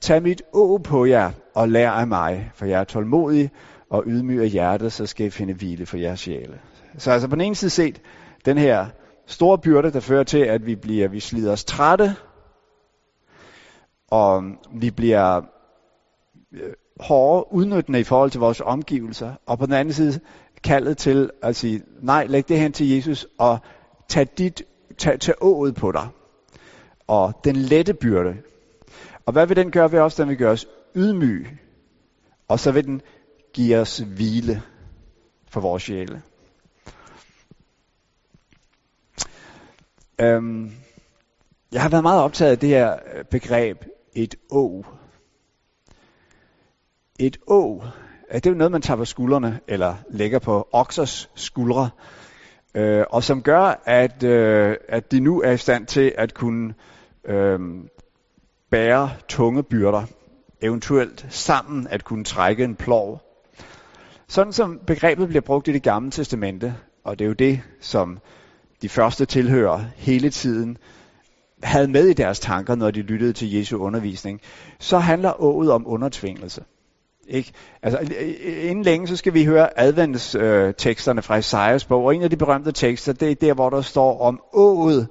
tag 0.00 0.22
mit 0.22 0.42
å 0.52 0.78
på 0.84 1.04
jer 1.06 1.32
og 1.58 1.68
lær 1.68 1.90
af 1.90 2.06
mig, 2.06 2.50
for 2.54 2.66
jeg 2.66 2.80
er 2.80 2.84
tålmodig 2.84 3.50
og 3.90 4.04
ydmyg 4.06 4.40
af 4.40 4.48
hjertet, 4.48 4.92
så 4.92 5.06
skal 5.06 5.26
I 5.26 5.30
finde 5.30 5.54
hvile 5.54 5.86
for 5.86 5.96
jeres 5.96 6.20
sjæle. 6.20 6.60
Så 6.98 7.10
altså 7.10 7.28
på 7.28 7.34
den 7.34 7.40
ene 7.40 7.54
side 7.54 7.70
set, 7.70 8.00
den 8.44 8.58
her 8.58 8.86
store 9.26 9.58
byrde, 9.58 9.92
der 9.92 10.00
fører 10.00 10.22
til, 10.22 10.38
at 10.38 10.66
vi 10.66 10.76
bliver, 10.76 11.08
vi 11.08 11.20
slider 11.20 11.52
os 11.52 11.64
trætte, 11.64 12.16
og 14.10 14.42
vi 14.74 14.90
bliver 14.90 15.40
øh, 16.52 16.72
hårde, 17.00 17.52
udnyttende 17.52 18.00
i 18.00 18.04
forhold 18.04 18.30
til 18.30 18.40
vores 18.40 18.60
omgivelser. 18.60 19.32
Og 19.46 19.58
på 19.58 19.66
den 19.66 19.74
anden 19.74 19.94
side 19.94 20.20
kaldet 20.64 20.98
til 20.98 21.30
at 21.42 21.56
sige, 21.56 21.82
nej, 22.02 22.26
læg 22.26 22.48
det 22.48 22.58
hen 22.58 22.72
til 22.72 22.88
Jesus, 22.88 23.26
og 23.38 23.58
tag 24.08 24.26
dit 24.38 24.62
tag, 24.98 25.20
tag 25.20 25.34
ået 25.40 25.74
på 25.74 25.92
dig. 25.92 26.08
Og 27.06 27.32
den 27.44 27.56
lette 27.56 27.94
byrde. 27.94 28.36
Og 29.26 29.32
hvad 29.32 29.46
vil 29.46 29.56
den 29.56 29.70
gøre 29.70 29.92
ved 29.92 29.98
os? 29.98 30.14
Den 30.14 30.28
vil 30.28 30.36
gøre 30.36 30.52
os 30.52 30.66
ydmyg, 30.94 31.58
Og 32.48 32.60
så 32.60 32.72
vil 32.72 32.84
den 32.84 33.02
give 33.52 33.78
os 33.78 33.98
hvile 33.98 34.62
for 35.48 35.60
vores 35.60 35.82
sjæle. 35.82 36.22
Øhm, 40.20 40.70
jeg 41.72 41.82
har 41.82 41.88
været 41.88 42.02
meget 42.02 42.22
optaget 42.22 42.50
af 42.50 42.58
det 42.58 42.68
her 42.68 42.92
øh, 43.14 43.24
begreb, 43.24 43.84
et 44.14 44.34
å. 44.50 44.84
Et 47.18 47.36
å, 47.46 47.82
øh, 48.30 48.34
det 48.34 48.46
er 48.46 48.50
jo 48.50 48.56
noget, 48.56 48.72
man 48.72 48.82
tager 48.82 48.96
på 48.96 49.04
skuldrene, 49.04 49.60
eller 49.68 49.96
lægger 50.10 50.38
på 50.38 50.68
oksers 50.72 51.30
skuldre, 51.34 51.90
øh, 52.74 53.04
og 53.10 53.24
som 53.24 53.42
gør, 53.42 53.82
at, 53.84 54.22
øh, 54.22 54.76
at 54.88 55.12
de 55.12 55.20
nu 55.20 55.40
er 55.40 55.50
i 55.50 55.56
stand 55.56 55.86
til 55.86 56.14
at 56.18 56.34
kunne 56.34 56.74
øh, 57.24 57.60
bære 58.70 59.10
tunge 59.28 59.62
byrder, 59.62 60.04
eventuelt 60.62 61.26
sammen 61.30 61.86
at 61.90 62.04
kunne 62.04 62.24
trække 62.24 62.64
en 62.64 62.74
plov. 62.74 63.20
Sådan 64.28 64.52
som 64.52 64.80
begrebet 64.86 65.28
bliver 65.28 65.40
brugt 65.40 65.68
i 65.68 65.72
det 65.72 65.82
gamle 65.82 66.10
testamente, 66.10 66.74
og 67.04 67.18
det 67.18 67.24
er 67.24 67.28
jo 67.28 67.34
det, 67.34 67.60
som 67.80 68.18
de 68.82 68.88
første 68.88 69.24
tilhører 69.24 69.84
hele 69.96 70.30
tiden 70.30 70.78
havde 71.62 71.88
med 71.88 72.06
i 72.06 72.12
deres 72.12 72.40
tanker, 72.40 72.74
når 72.74 72.90
de 72.90 73.02
lyttede 73.02 73.32
til 73.32 73.52
Jesu 73.52 73.78
undervisning, 73.78 74.40
så 74.78 74.98
handler 74.98 75.42
ået 75.42 75.70
om 75.70 75.86
undertvingelse. 75.86 76.64
Ikke? 77.28 77.52
Altså, 77.82 77.98
inden 78.44 78.84
længe, 78.84 79.08
så 79.08 79.16
skal 79.16 79.34
vi 79.34 79.44
høre 79.44 79.78
adventsteksterne 79.80 81.22
fra 81.22 81.36
Isaias 81.36 81.84
bog, 81.84 82.04
og 82.04 82.14
en 82.14 82.22
af 82.22 82.30
de 82.30 82.36
berømte 82.36 82.72
tekster, 82.72 83.12
det 83.12 83.30
er 83.30 83.34
der, 83.34 83.54
hvor 83.54 83.70
der 83.70 83.80
står 83.80 84.20
om 84.20 84.40
ået 84.52 85.08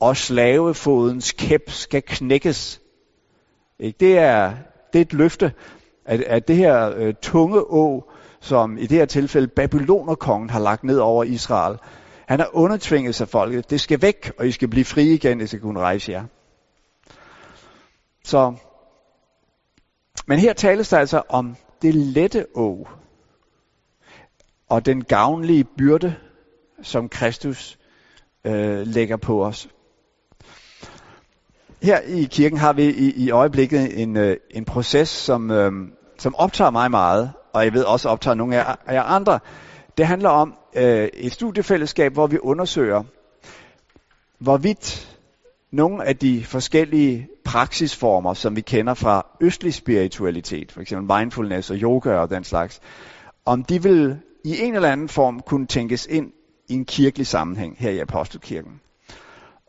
og 0.00 0.16
slavefodens 0.16 1.32
kæp 1.32 1.70
skal 1.70 2.02
knækkes. 2.06 2.80
Ikke? 3.78 3.96
Det, 4.00 4.18
er, 4.18 4.52
det 4.92 4.98
er 4.98 5.02
et 5.02 5.12
løfte, 5.12 5.52
at, 6.04 6.20
at 6.20 6.48
det 6.48 6.56
her 6.56 6.92
øh, 6.96 7.14
tunge 7.22 7.60
å, 7.60 8.12
som 8.40 8.78
i 8.78 8.86
det 8.86 8.98
her 8.98 9.06
tilfælde 9.06 9.48
Babylonerkongen 9.48 10.50
har 10.50 10.60
lagt 10.60 10.84
ned 10.84 10.98
over 10.98 11.24
Israel, 11.24 11.78
han 12.26 12.40
har 12.40 12.50
undertvinget 12.52 13.14
sig 13.14 13.28
folket. 13.28 13.70
Det 13.70 13.80
skal 13.80 14.02
væk, 14.02 14.32
og 14.38 14.48
I 14.48 14.52
skal 14.52 14.68
blive 14.68 14.84
frie 14.84 15.14
igen, 15.14 15.38
hvis 15.38 15.52
I 15.52 15.58
kunne 15.58 15.80
rejse 15.80 16.12
jer. 16.12 16.24
Så, 18.24 18.54
men 20.26 20.38
her 20.38 20.52
tales 20.52 20.88
der 20.88 20.98
altså 20.98 21.22
om 21.28 21.56
det 21.82 21.94
lette 21.94 22.46
å, 22.54 22.88
og 24.68 24.86
den 24.86 25.04
gavnlige 25.04 25.64
byrde, 25.64 26.14
som 26.82 27.08
Kristus 27.08 27.78
øh, 28.44 28.86
lægger 28.86 29.16
på 29.16 29.44
os. 29.44 29.68
Her 31.82 32.00
i 32.00 32.24
kirken 32.24 32.58
har 32.58 32.72
vi 32.72 32.84
i, 32.84 33.12
i 33.16 33.30
øjeblikket 33.30 34.02
en, 34.02 34.16
øh, 34.16 34.36
en 34.50 34.64
proces, 34.64 35.08
som, 35.08 35.50
øh, 35.50 35.72
som 36.18 36.34
optager 36.34 36.70
mig 36.70 36.90
meget, 36.90 37.32
og 37.52 37.64
jeg 37.64 37.72
ved 37.72 37.84
også 37.84 38.08
optager 38.08 38.34
nogle 38.34 38.56
af 38.56 38.94
jer 38.94 39.02
andre. 39.02 39.38
Det 39.98 40.06
handler 40.06 40.28
om 40.28 40.54
øh, 40.76 41.08
et 41.14 41.32
studiefællesskab, 41.32 42.12
hvor 42.12 42.26
vi 42.26 42.38
undersøger, 42.38 43.02
hvorvidt 44.38 45.18
nogle 45.72 46.04
af 46.04 46.16
de 46.16 46.44
forskellige 46.44 47.28
praksisformer, 47.44 48.34
som 48.34 48.56
vi 48.56 48.60
kender 48.60 48.94
fra 48.94 49.26
østlig 49.40 49.74
spiritualitet, 49.74 50.72
f.eks. 50.72 50.92
mindfulness 50.92 51.70
og 51.70 51.76
yoga 51.76 52.10
og 52.10 52.30
den 52.30 52.44
slags, 52.44 52.80
om 53.44 53.64
de 53.64 53.82
vil 53.82 54.18
i 54.44 54.60
en 54.60 54.74
eller 54.74 54.92
anden 54.92 55.08
form 55.08 55.40
kunne 55.40 55.66
tænkes 55.66 56.06
ind 56.10 56.32
i 56.68 56.74
en 56.74 56.84
kirkelig 56.84 57.26
sammenhæng 57.26 57.76
her 57.78 57.90
i 57.90 57.98
Apostelkirken. 57.98 58.80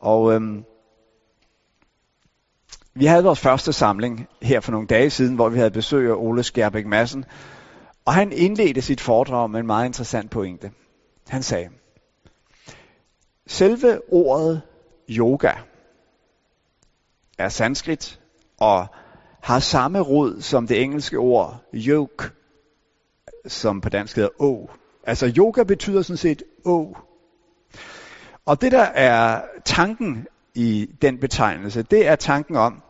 Og 0.02 0.34
øhm, 0.34 0.63
vi 3.00 3.06
havde 3.06 3.24
vores 3.24 3.40
første 3.40 3.74
samling 3.74 4.28
her 4.42 4.60
for 4.60 4.72
nogle 4.72 4.88
dage 4.88 5.10
siden, 5.10 5.36
hvor 5.36 5.50
vi 5.50 5.58
havde 5.58 5.72
besøg 5.72 6.10
af 6.10 6.16
Ole 6.16 6.44
Skærbæk 6.44 6.86
Madsen, 6.86 7.26
og 8.06 8.14
han 8.14 8.32
indledte 8.32 8.82
sit 8.82 9.02
foredrag 9.02 9.50
med 9.50 9.60
en 9.60 9.68
meget 9.68 9.86
interessant 9.86 10.32
pointe. 10.32 10.72
Han 11.30 11.44
sagde, 11.44 11.70
selve 13.48 14.02
ordet 14.14 14.62
yoga 15.10 15.52
er 17.38 17.50
sanskrit 17.50 18.20
og 18.58 18.88
har 19.42 19.60
samme 19.60 20.00
rod 20.00 20.42
som 20.42 20.68
det 20.68 20.82
engelske 20.82 21.18
ord 21.18 21.64
yoke, 21.74 22.30
som 23.48 23.82
på 23.82 23.90
dansk 23.90 24.16
hedder 24.16 24.42
å. 24.42 24.70
Altså 25.04 25.34
yoga 25.38 25.64
betyder 25.64 26.02
sådan 26.02 26.18
set 26.18 26.44
å. 26.66 26.98
Og 28.46 28.62
det 28.62 28.72
der 28.72 28.84
er 28.84 29.42
tanken 29.66 30.28
i 30.56 30.90
den 31.02 31.18
betegnelse, 31.18 31.84
det 31.84 32.08
er 32.08 32.16
tanken 32.16 32.56
om, 32.56 32.82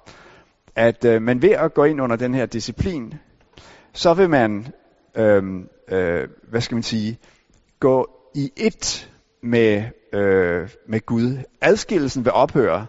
at 0.75 1.05
øh, 1.05 1.21
man 1.21 1.41
ved 1.41 1.49
at 1.49 1.73
gå 1.73 1.83
ind 1.83 2.01
under 2.01 2.15
den 2.15 2.33
her 2.33 2.45
disciplin, 2.45 3.13
så 3.93 4.13
vil 4.13 4.29
man, 4.29 4.67
øh, 5.15 5.43
øh, 5.91 6.27
hvad 6.49 6.61
skal 6.61 6.75
man 6.75 6.83
sige, 6.83 7.17
gå 7.79 8.09
i 8.35 8.51
et 8.57 9.11
med, 9.43 9.83
øh, 10.13 10.69
med 10.87 11.05
Gud. 11.05 11.37
Adskillelsen 11.61 12.25
vil 12.25 12.33
ophøre, 12.33 12.85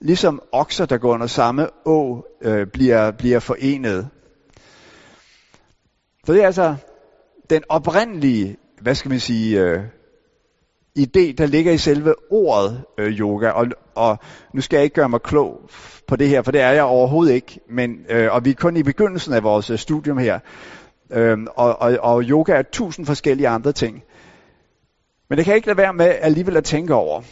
ligesom 0.00 0.42
okser, 0.52 0.86
der 0.86 0.98
går 0.98 1.12
under 1.14 1.26
samme 1.26 1.68
å, 1.84 2.26
øh, 2.42 2.66
bliver, 2.66 3.10
bliver 3.10 3.38
forenet. 3.38 4.08
Så 6.26 6.32
det 6.32 6.42
er 6.42 6.46
altså 6.46 6.76
den 7.50 7.62
oprindelige, 7.68 8.56
hvad 8.80 8.94
skal 8.94 9.08
man 9.08 9.20
sige, 9.20 9.60
øh, 9.60 9.82
idé, 10.98 11.32
der 11.32 11.46
ligger 11.46 11.72
i 11.72 11.78
selve 11.78 12.14
ordet 12.30 12.84
øh, 12.98 13.12
yoga. 13.12 13.50
Og, 13.50 13.66
og 13.94 14.18
nu 14.54 14.60
skal 14.60 14.76
jeg 14.76 14.84
ikke 14.84 14.94
gøre 14.94 15.08
mig 15.08 15.22
klog 15.22 15.60
på 16.06 16.16
det 16.16 16.28
her, 16.28 16.42
for 16.42 16.52
det 16.52 16.60
er 16.60 16.70
jeg 16.70 16.82
overhovedet 16.82 17.34
ikke. 17.34 17.60
Men, 17.68 18.06
øh, 18.08 18.32
og 18.32 18.44
vi 18.44 18.50
er 18.50 18.54
kun 18.54 18.76
i 18.76 18.82
begyndelsen 18.82 19.32
af 19.32 19.42
vores 19.42 19.70
øh, 19.70 19.78
studium 19.78 20.18
her. 20.18 20.38
Øh, 21.10 21.38
og, 21.56 21.82
og, 21.82 21.98
og 22.00 22.22
yoga 22.22 22.52
er 22.52 22.62
tusind 22.62 23.06
forskellige 23.06 23.48
andre 23.48 23.72
ting. 23.72 24.02
Men 25.28 25.38
det 25.38 25.44
kan 25.44 25.54
ikke 25.54 25.66
lade 25.66 25.78
være 25.78 25.94
med 25.94 26.06
alligevel 26.06 26.56
at 26.56 26.64
tænke 26.64 26.94
over, 26.94 27.22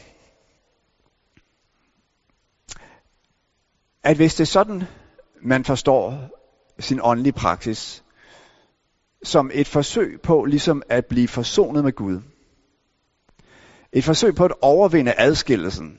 at 4.04 4.16
hvis 4.16 4.34
det 4.34 4.44
er 4.44 4.46
sådan, 4.46 4.82
man 5.42 5.64
forstår 5.64 6.28
sin 6.78 7.00
åndelige 7.02 7.32
praksis, 7.32 8.04
som 9.22 9.50
et 9.54 9.68
forsøg 9.68 10.20
på 10.22 10.44
ligesom 10.44 10.82
at 10.88 11.06
blive 11.06 11.28
forsonet 11.28 11.84
med 11.84 11.92
Gud. 11.92 12.20
Et 13.92 14.04
forsøg 14.04 14.34
på 14.34 14.44
at 14.44 14.54
overvinde 14.62 15.14
adskillelsen. 15.18 15.98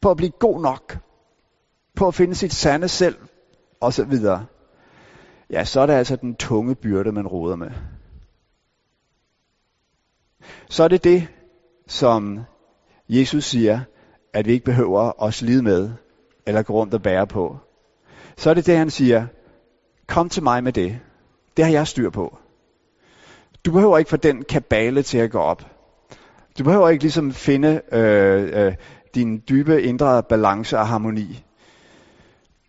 På 0.00 0.10
at 0.10 0.16
blive 0.16 0.32
god 0.40 0.60
nok. 0.62 0.98
På 1.96 2.08
at 2.08 2.14
finde 2.14 2.34
sit 2.34 2.52
sande 2.52 2.88
selv. 2.88 3.16
Og 3.80 3.92
så 3.92 4.04
videre. 4.04 4.46
Ja, 5.50 5.64
så 5.64 5.80
er 5.80 5.86
det 5.86 5.92
altså 5.92 6.16
den 6.16 6.34
tunge 6.34 6.74
byrde, 6.74 7.12
man 7.12 7.26
råder 7.26 7.56
med 7.56 7.70
så 10.68 10.84
er 10.84 10.88
det 10.88 11.04
det, 11.04 11.28
som 11.86 12.40
Jesus 13.08 13.44
siger, 13.44 13.80
at 14.32 14.46
vi 14.46 14.52
ikke 14.52 14.64
behøver 14.64 15.22
at 15.22 15.34
slide 15.34 15.62
med, 15.62 15.90
eller 16.46 16.62
gå 16.62 16.72
rundt 16.72 16.94
og 16.94 17.02
bære 17.02 17.26
på. 17.26 17.58
Så 18.36 18.50
er 18.50 18.54
det 18.54 18.66
det, 18.66 18.78
han 18.78 18.90
siger, 18.90 19.26
kom 20.06 20.28
til 20.28 20.42
mig 20.42 20.64
med 20.64 20.72
det. 20.72 20.98
Det 21.56 21.64
har 21.64 21.72
jeg 21.72 21.86
styr 21.86 22.10
på. 22.10 22.38
Du 23.64 23.72
behøver 23.72 23.98
ikke 23.98 24.10
få 24.10 24.16
den 24.16 24.44
kabale 24.44 25.02
til 25.02 25.18
at 25.18 25.30
gå 25.30 25.38
op. 25.38 25.73
Du 26.58 26.64
behøver 26.64 26.88
ikke 26.88 27.04
ligesom 27.04 27.32
finde 27.32 27.82
øh, 27.92 28.66
øh, 28.66 28.74
din 29.14 29.42
dybe 29.48 29.82
indre 29.82 30.22
balance 30.22 30.78
og 30.78 30.88
harmoni. 30.88 31.44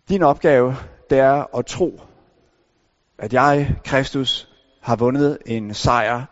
Din 0.08 0.22
opgave, 0.22 0.76
det 1.10 1.18
er 1.18 1.56
at 1.56 1.66
tro, 1.66 2.00
at 3.18 3.32
jeg, 3.32 3.76
Kristus, 3.84 4.48
har 4.82 4.96
vundet 4.96 5.38
en 5.46 5.74
sejr 5.74 6.24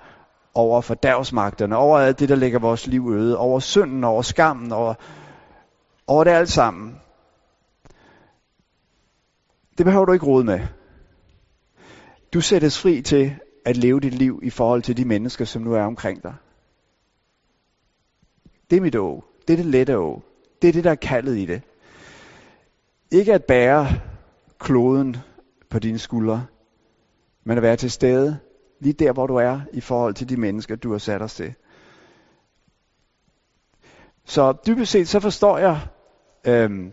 over 0.54 0.80
fordærvsmagterne, 0.80 1.76
over 1.76 1.98
alt 1.98 2.18
det, 2.18 2.28
der 2.28 2.34
lægger 2.34 2.58
vores 2.58 2.86
liv 2.86 3.12
øde, 3.12 3.38
over 3.38 3.60
synden, 3.60 4.04
over 4.04 4.22
skammen, 4.22 4.72
over, 4.72 4.94
over 6.06 6.24
det 6.24 6.30
alt 6.30 6.50
sammen. 6.50 7.00
Det 9.78 9.86
behøver 9.86 10.04
du 10.04 10.12
ikke 10.12 10.26
rode 10.26 10.44
med. 10.44 10.60
Du 12.34 12.40
sættes 12.40 12.80
fri 12.80 13.02
til 13.02 13.36
at 13.64 13.76
leve 13.76 14.00
dit 14.00 14.14
liv 14.14 14.40
i 14.42 14.50
forhold 14.50 14.82
til 14.82 14.96
de 14.96 15.04
mennesker, 15.04 15.44
som 15.44 15.62
nu 15.62 15.74
er 15.74 15.82
omkring 15.82 16.22
dig. 16.22 16.34
Det 18.70 18.76
er 18.76 18.80
mit 18.80 18.96
å. 18.96 19.24
Det 19.48 19.52
er 19.52 19.62
det 19.62 19.66
lette 19.66 19.98
å. 19.98 20.22
Det 20.62 20.68
er 20.68 20.72
det, 20.72 20.84
der 20.84 20.90
er 20.90 20.94
kaldet 21.02 21.36
i 21.36 21.46
det. 21.46 21.62
Ikke 23.10 23.34
at 23.34 23.44
bære 23.44 24.00
kloden 24.58 25.16
på 25.70 25.78
dine 25.78 25.98
skuldre, 25.98 26.46
men 27.44 27.58
at 27.58 27.62
være 27.62 27.76
til 27.76 27.90
stede 27.90 28.38
lige 28.80 28.92
der, 28.92 29.12
hvor 29.12 29.26
du 29.26 29.36
er 29.36 29.60
i 29.72 29.80
forhold 29.80 30.14
til 30.14 30.28
de 30.28 30.36
mennesker, 30.36 30.76
du 30.76 30.90
har 30.92 30.98
sat 30.98 31.22
os 31.22 31.34
til. 31.34 31.54
Så 34.24 34.52
dybest 34.66 34.92
set, 34.92 35.08
så 35.08 35.20
forstår 35.20 35.58
jeg 35.58 35.80
øhm, 36.44 36.92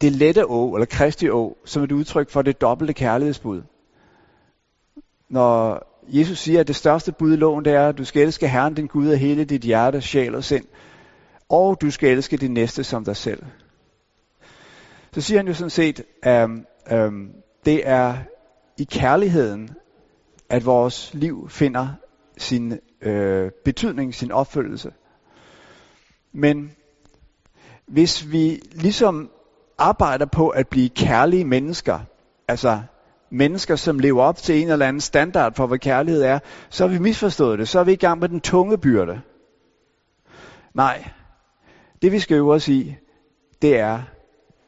det 0.00 0.12
lette 0.12 0.46
å, 0.46 0.74
eller 0.74 0.86
Kristi 0.86 1.30
å, 1.30 1.56
som 1.64 1.82
et 1.82 1.92
udtryk 1.92 2.30
for 2.30 2.42
det 2.42 2.60
dobbelte 2.60 2.92
kærlighedsbud. 2.92 3.62
Når 5.28 5.86
Jesus 6.08 6.38
siger, 6.38 6.60
at 6.60 6.68
det 6.68 6.76
største 6.76 7.12
bud 7.12 7.32
i 7.32 7.36
loven, 7.36 7.64
det 7.64 7.72
er, 7.72 7.88
at 7.88 7.98
du 7.98 8.04
skal 8.04 8.22
elske 8.22 8.48
Herren 8.48 8.74
din 8.74 8.86
Gud 8.86 9.08
af 9.08 9.18
hele 9.18 9.44
dit 9.44 9.62
hjerte, 9.62 10.00
sjæl 10.00 10.34
og 10.34 10.44
sind, 10.44 10.64
Og 11.48 11.80
du 11.80 11.90
skal 11.90 12.10
elske 12.10 12.36
din 12.36 12.54
næste 12.54 12.84
som 12.84 13.04
dig 13.04 13.16
selv. 13.16 13.42
Så 15.12 15.20
siger 15.20 15.38
han 15.38 15.46
jo 15.46 15.54
sådan 15.54 15.70
set, 15.70 16.02
at 16.22 16.48
um, 16.92 17.30
det 17.64 17.88
er 17.88 18.16
i 18.78 18.84
kærligheden, 18.84 19.70
at 20.50 20.66
vores 20.66 21.14
liv 21.14 21.48
finder 21.48 21.88
sin 22.38 22.78
øh, 23.02 23.50
betydning, 23.64 24.14
sin 24.14 24.32
opfølgelse. 24.32 24.92
Men 26.32 26.72
hvis 27.86 28.32
vi 28.32 28.60
ligesom 28.72 29.30
arbejder 29.78 30.26
på 30.26 30.48
at 30.48 30.68
blive 30.68 30.88
kærlige 30.88 31.44
mennesker, 31.44 31.98
altså 32.48 32.82
mennesker, 33.34 33.76
som 33.76 33.98
lever 33.98 34.22
op 34.22 34.36
til 34.36 34.62
en 34.62 34.68
eller 34.68 34.86
anden 34.86 35.00
standard 35.00 35.54
for, 35.54 35.66
hvad 35.66 35.78
kærlighed 35.78 36.22
er, 36.22 36.38
så 36.70 36.86
har 36.86 36.94
vi 36.94 36.98
misforstået 36.98 37.58
det. 37.58 37.68
Så 37.68 37.80
er 37.80 37.84
vi 37.84 37.92
i 37.92 37.96
gang 37.96 38.20
med 38.20 38.28
den 38.28 38.40
tunge 38.40 38.78
byrde. 38.78 39.20
Nej, 40.74 41.08
det 42.02 42.12
vi 42.12 42.18
skal 42.18 42.34
øve 42.34 42.52
os 42.52 42.68
i, 42.68 42.96
det 43.62 43.78
er 43.78 44.02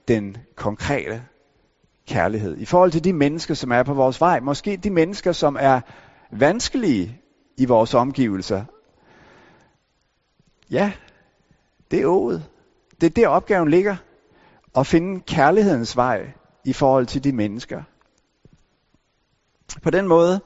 den 0.09 0.37
konkrete 0.57 1.23
kærlighed. 2.09 2.57
I 2.59 2.65
forhold 2.65 2.91
til 2.91 3.05
de 3.05 3.13
mennesker, 3.13 3.55
som 3.55 3.73
er 3.73 3.83
på 3.83 3.95
vores 3.95 4.21
vej. 4.21 4.41
Måske 4.41 4.77
de 4.77 4.91
mennesker, 4.91 5.33
som 5.33 5.57
er 5.61 5.81
vanskelige 6.33 7.21
i 7.57 7.65
vores 7.65 7.95
omgivelser. 7.95 8.65
Ja, 10.71 10.93
det 11.91 12.03
er 12.03 12.07
ået. 12.07 12.45
Det 13.01 13.07
er 13.07 13.11
der 13.11 13.29
opgaven 13.29 13.71
ligger. 13.71 13.97
At 14.77 14.87
finde 14.87 15.21
kærlighedens 15.21 15.97
vej 15.97 16.33
i 16.65 16.73
forhold 16.73 17.07
til 17.07 17.25
de 17.25 17.33
mennesker. 17.33 17.83
På 19.83 19.91
den 19.91 20.09
måde 20.09 20.41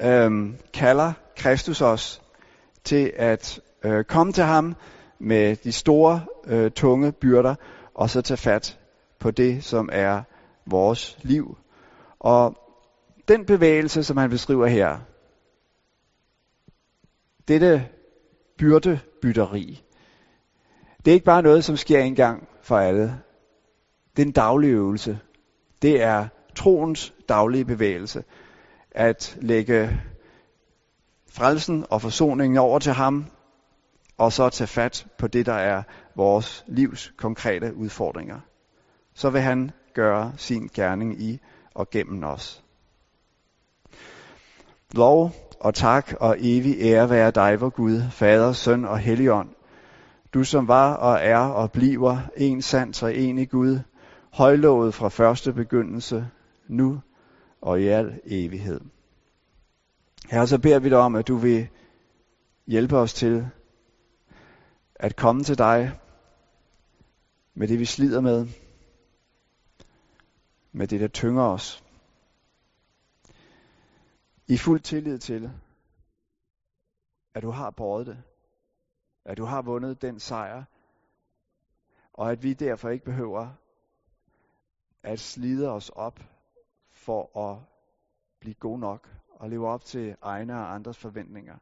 øh, 0.00 0.54
kalder 0.74 1.12
Kristus 1.36 1.80
os 1.80 2.22
til 2.84 3.12
at 3.16 3.60
øh, 3.84 4.04
komme 4.04 4.32
til 4.32 4.44
ham 4.44 4.74
med 5.18 5.56
de 5.56 5.72
store, 5.72 6.24
øh, 6.46 6.70
tunge 6.70 7.12
byrder, 7.12 7.54
og 7.94 8.10
så 8.10 8.22
tage 8.22 8.38
fat 8.38 8.78
på 9.18 9.30
det, 9.30 9.64
som 9.64 9.88
er 9.92 10.22
vores 10.66 11.18
liv. 11.22 11.58
Og 12.20 12.56
den 13.28 13.44
bevægelse, 13.44 14.04
som 14.04 14.16
han 14.16 14.30
beskriver 14.30 14.66
her, 14.66 14.98
dette 17.48 17.88
byrdebytteri, 18.58 19.82
det 21.04 21.10
er 21.10 21.14
ikke 21.14 21.24
bare 21.24 21.42
noget, 21.42 21.64
som 21.64 21.76
sker 21.76 22.00
en 22.00 22.14
gang 22.14 22.48
for 22.62 22.78
alle. 22.78 23.20
Det 24.16 24.22
er 24.22 24.26
en 24.26 24.32
daglig 24.32 24.70
øvelse. 24.70 25.18
Det 25.82 26.02
er 26.02 26.28
troens 26.54 27.14
daglige 27.28 27.64
bevægelse. 27.64 28.24
At 28.96 29.38
lægge 29.40 30.00
frelsen 31.30 31.86
og 31.90 32.02
forsoningen 32.02 32.58
over 32.58 32.78
til 32.78 32.92
ham, 32.92 33.26
og 34.18 34.32
så 34.32 34.48
tage 34.48 34.68
fat 34.68 35.06
på 35.18 35.26
det, 35.26 35.46
der 35.46 35.52
er 35.52 35.82
vores 36.14 36.64
livs 36.66 37.12
konkrete 37.16 37.74
udfordringer. 37.74 38.40
Så 39.14 39.30
vil 39.30 39.40
han 39.40 39.70
gøre 39.94 40.32
sin 40.36 40.70
gerning 40.74 41.22
i 41.22 41.40
og 41.74 41.90
gennem 41.90 42.24
os. 42.24 42.64
Lov 44.92 45.32
og 45.60 45.74
tak 45.74 46.12
og 46.20 46.36
evig 46.38 46.76
ære 46.80 47.10
være 47.10 47.30
dig, 47.30 47.60
vor 47.60 47.68
Gud, 47.68 48.02
Fader, 48.10 48.52
Søn 48.52 48.84
og 48.84 48.98
Helligånd. 48.98 49.48
Du 50.34 50.44
som 50.44 50.68
var 50.68 50.94
og 50.94 51.18
er 51.22 51.38
og 51.38 51.72
bliver 51.72 52.18
en 52.36 52.62
sand 52.62 53.02
og 53.02 53.16
enig 53.16 53.50
Gud, 53.50 53.78
højlovet 54.32 54.94
fra 54.94 55.08
første 55.08 55.52
begyndelse, 55.52 56.28
nu 56.68 57.00
og 57.66 57.80
i 57.80 57.86
al 57.86 58.20
evighed. 58.24 58.80
Her 60.30 60.46
så 60.46 60.58
beder 60.58 60.78
vi 60.78 60.88
dig 60.88 60.98
om, 60.98 61.14
at 61.14 61.28
du 61.28 61.36
vil 61.36 61.68
hjælpe 62.66 62.96
os 62.96 63.14
til 63.14 63.48
at 64.94 65.16
komme 65.16 65.44
til 65.44 65.58
dig 65.58 66.00
med 67.54 67.68
det, 67.68 67.78
vi 67.78 67.84
slider 67.84 68.20
med, 68.20 68.46
med 70.72 70.88
det, 70.88 71.00
der 71.00 71.08
tynger 71.08 71.42
os. 71.42 71.84
I 74.46 74.56
fuld 74.56 74.80
tillid 74.80 75.18
til, 75.18 75.50
at 77.34 77.42
du 77.42 77.50
har 77.50 77.70
båret 77.70 78.06
det, 78.06 78.22
at 79.24 79.36
du 79.36 79.44
har 79.44 79.62
vundet 79.62 80.02
den 80.02 80.20
sejr, 80.20 80.64
og 82.12 82.32
at 82.32 82.42
vi 82.42 82.52
derfor 82.52 82.88
ikke 82.88 83.04
behøver 83.04 83.48
at 85.02 85.20
slide 85.20 85.70
os 85.70 85.90
op 85.90 86.20
for 87.06 87.50
at 87.50 87.62
blive 88.40 88.54
god 88.54 88.78
nok 88.78 89.08
og 89.28 89.50
leve 89.50 89.68
op 89.68 89.84
til 89.84 90.16
egne 90.20 90.54
og 90.54 90.74
andres 90.74 90.98
forventninger. 90.98 91.58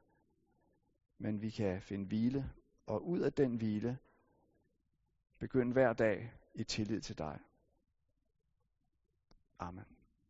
Men 1.19 1.43
vi 1.43 1.51
kan 1.51 1.83
finde 1.83 2.07
hvile, 2.07 2.51
og 2.87 3.07
ud 3.09 3.21
af 3.21 3.33
den 3.33 3.57
hvile 3.57 3.99
begynde 5.39 5.73
hver 5.73 5.93
dag 5.93 6.33
i 6.55 6.65
tillid 6.65 7.01
til 7.01 7.19
dig. 7.19 7.39
Amen. 9.59 9.94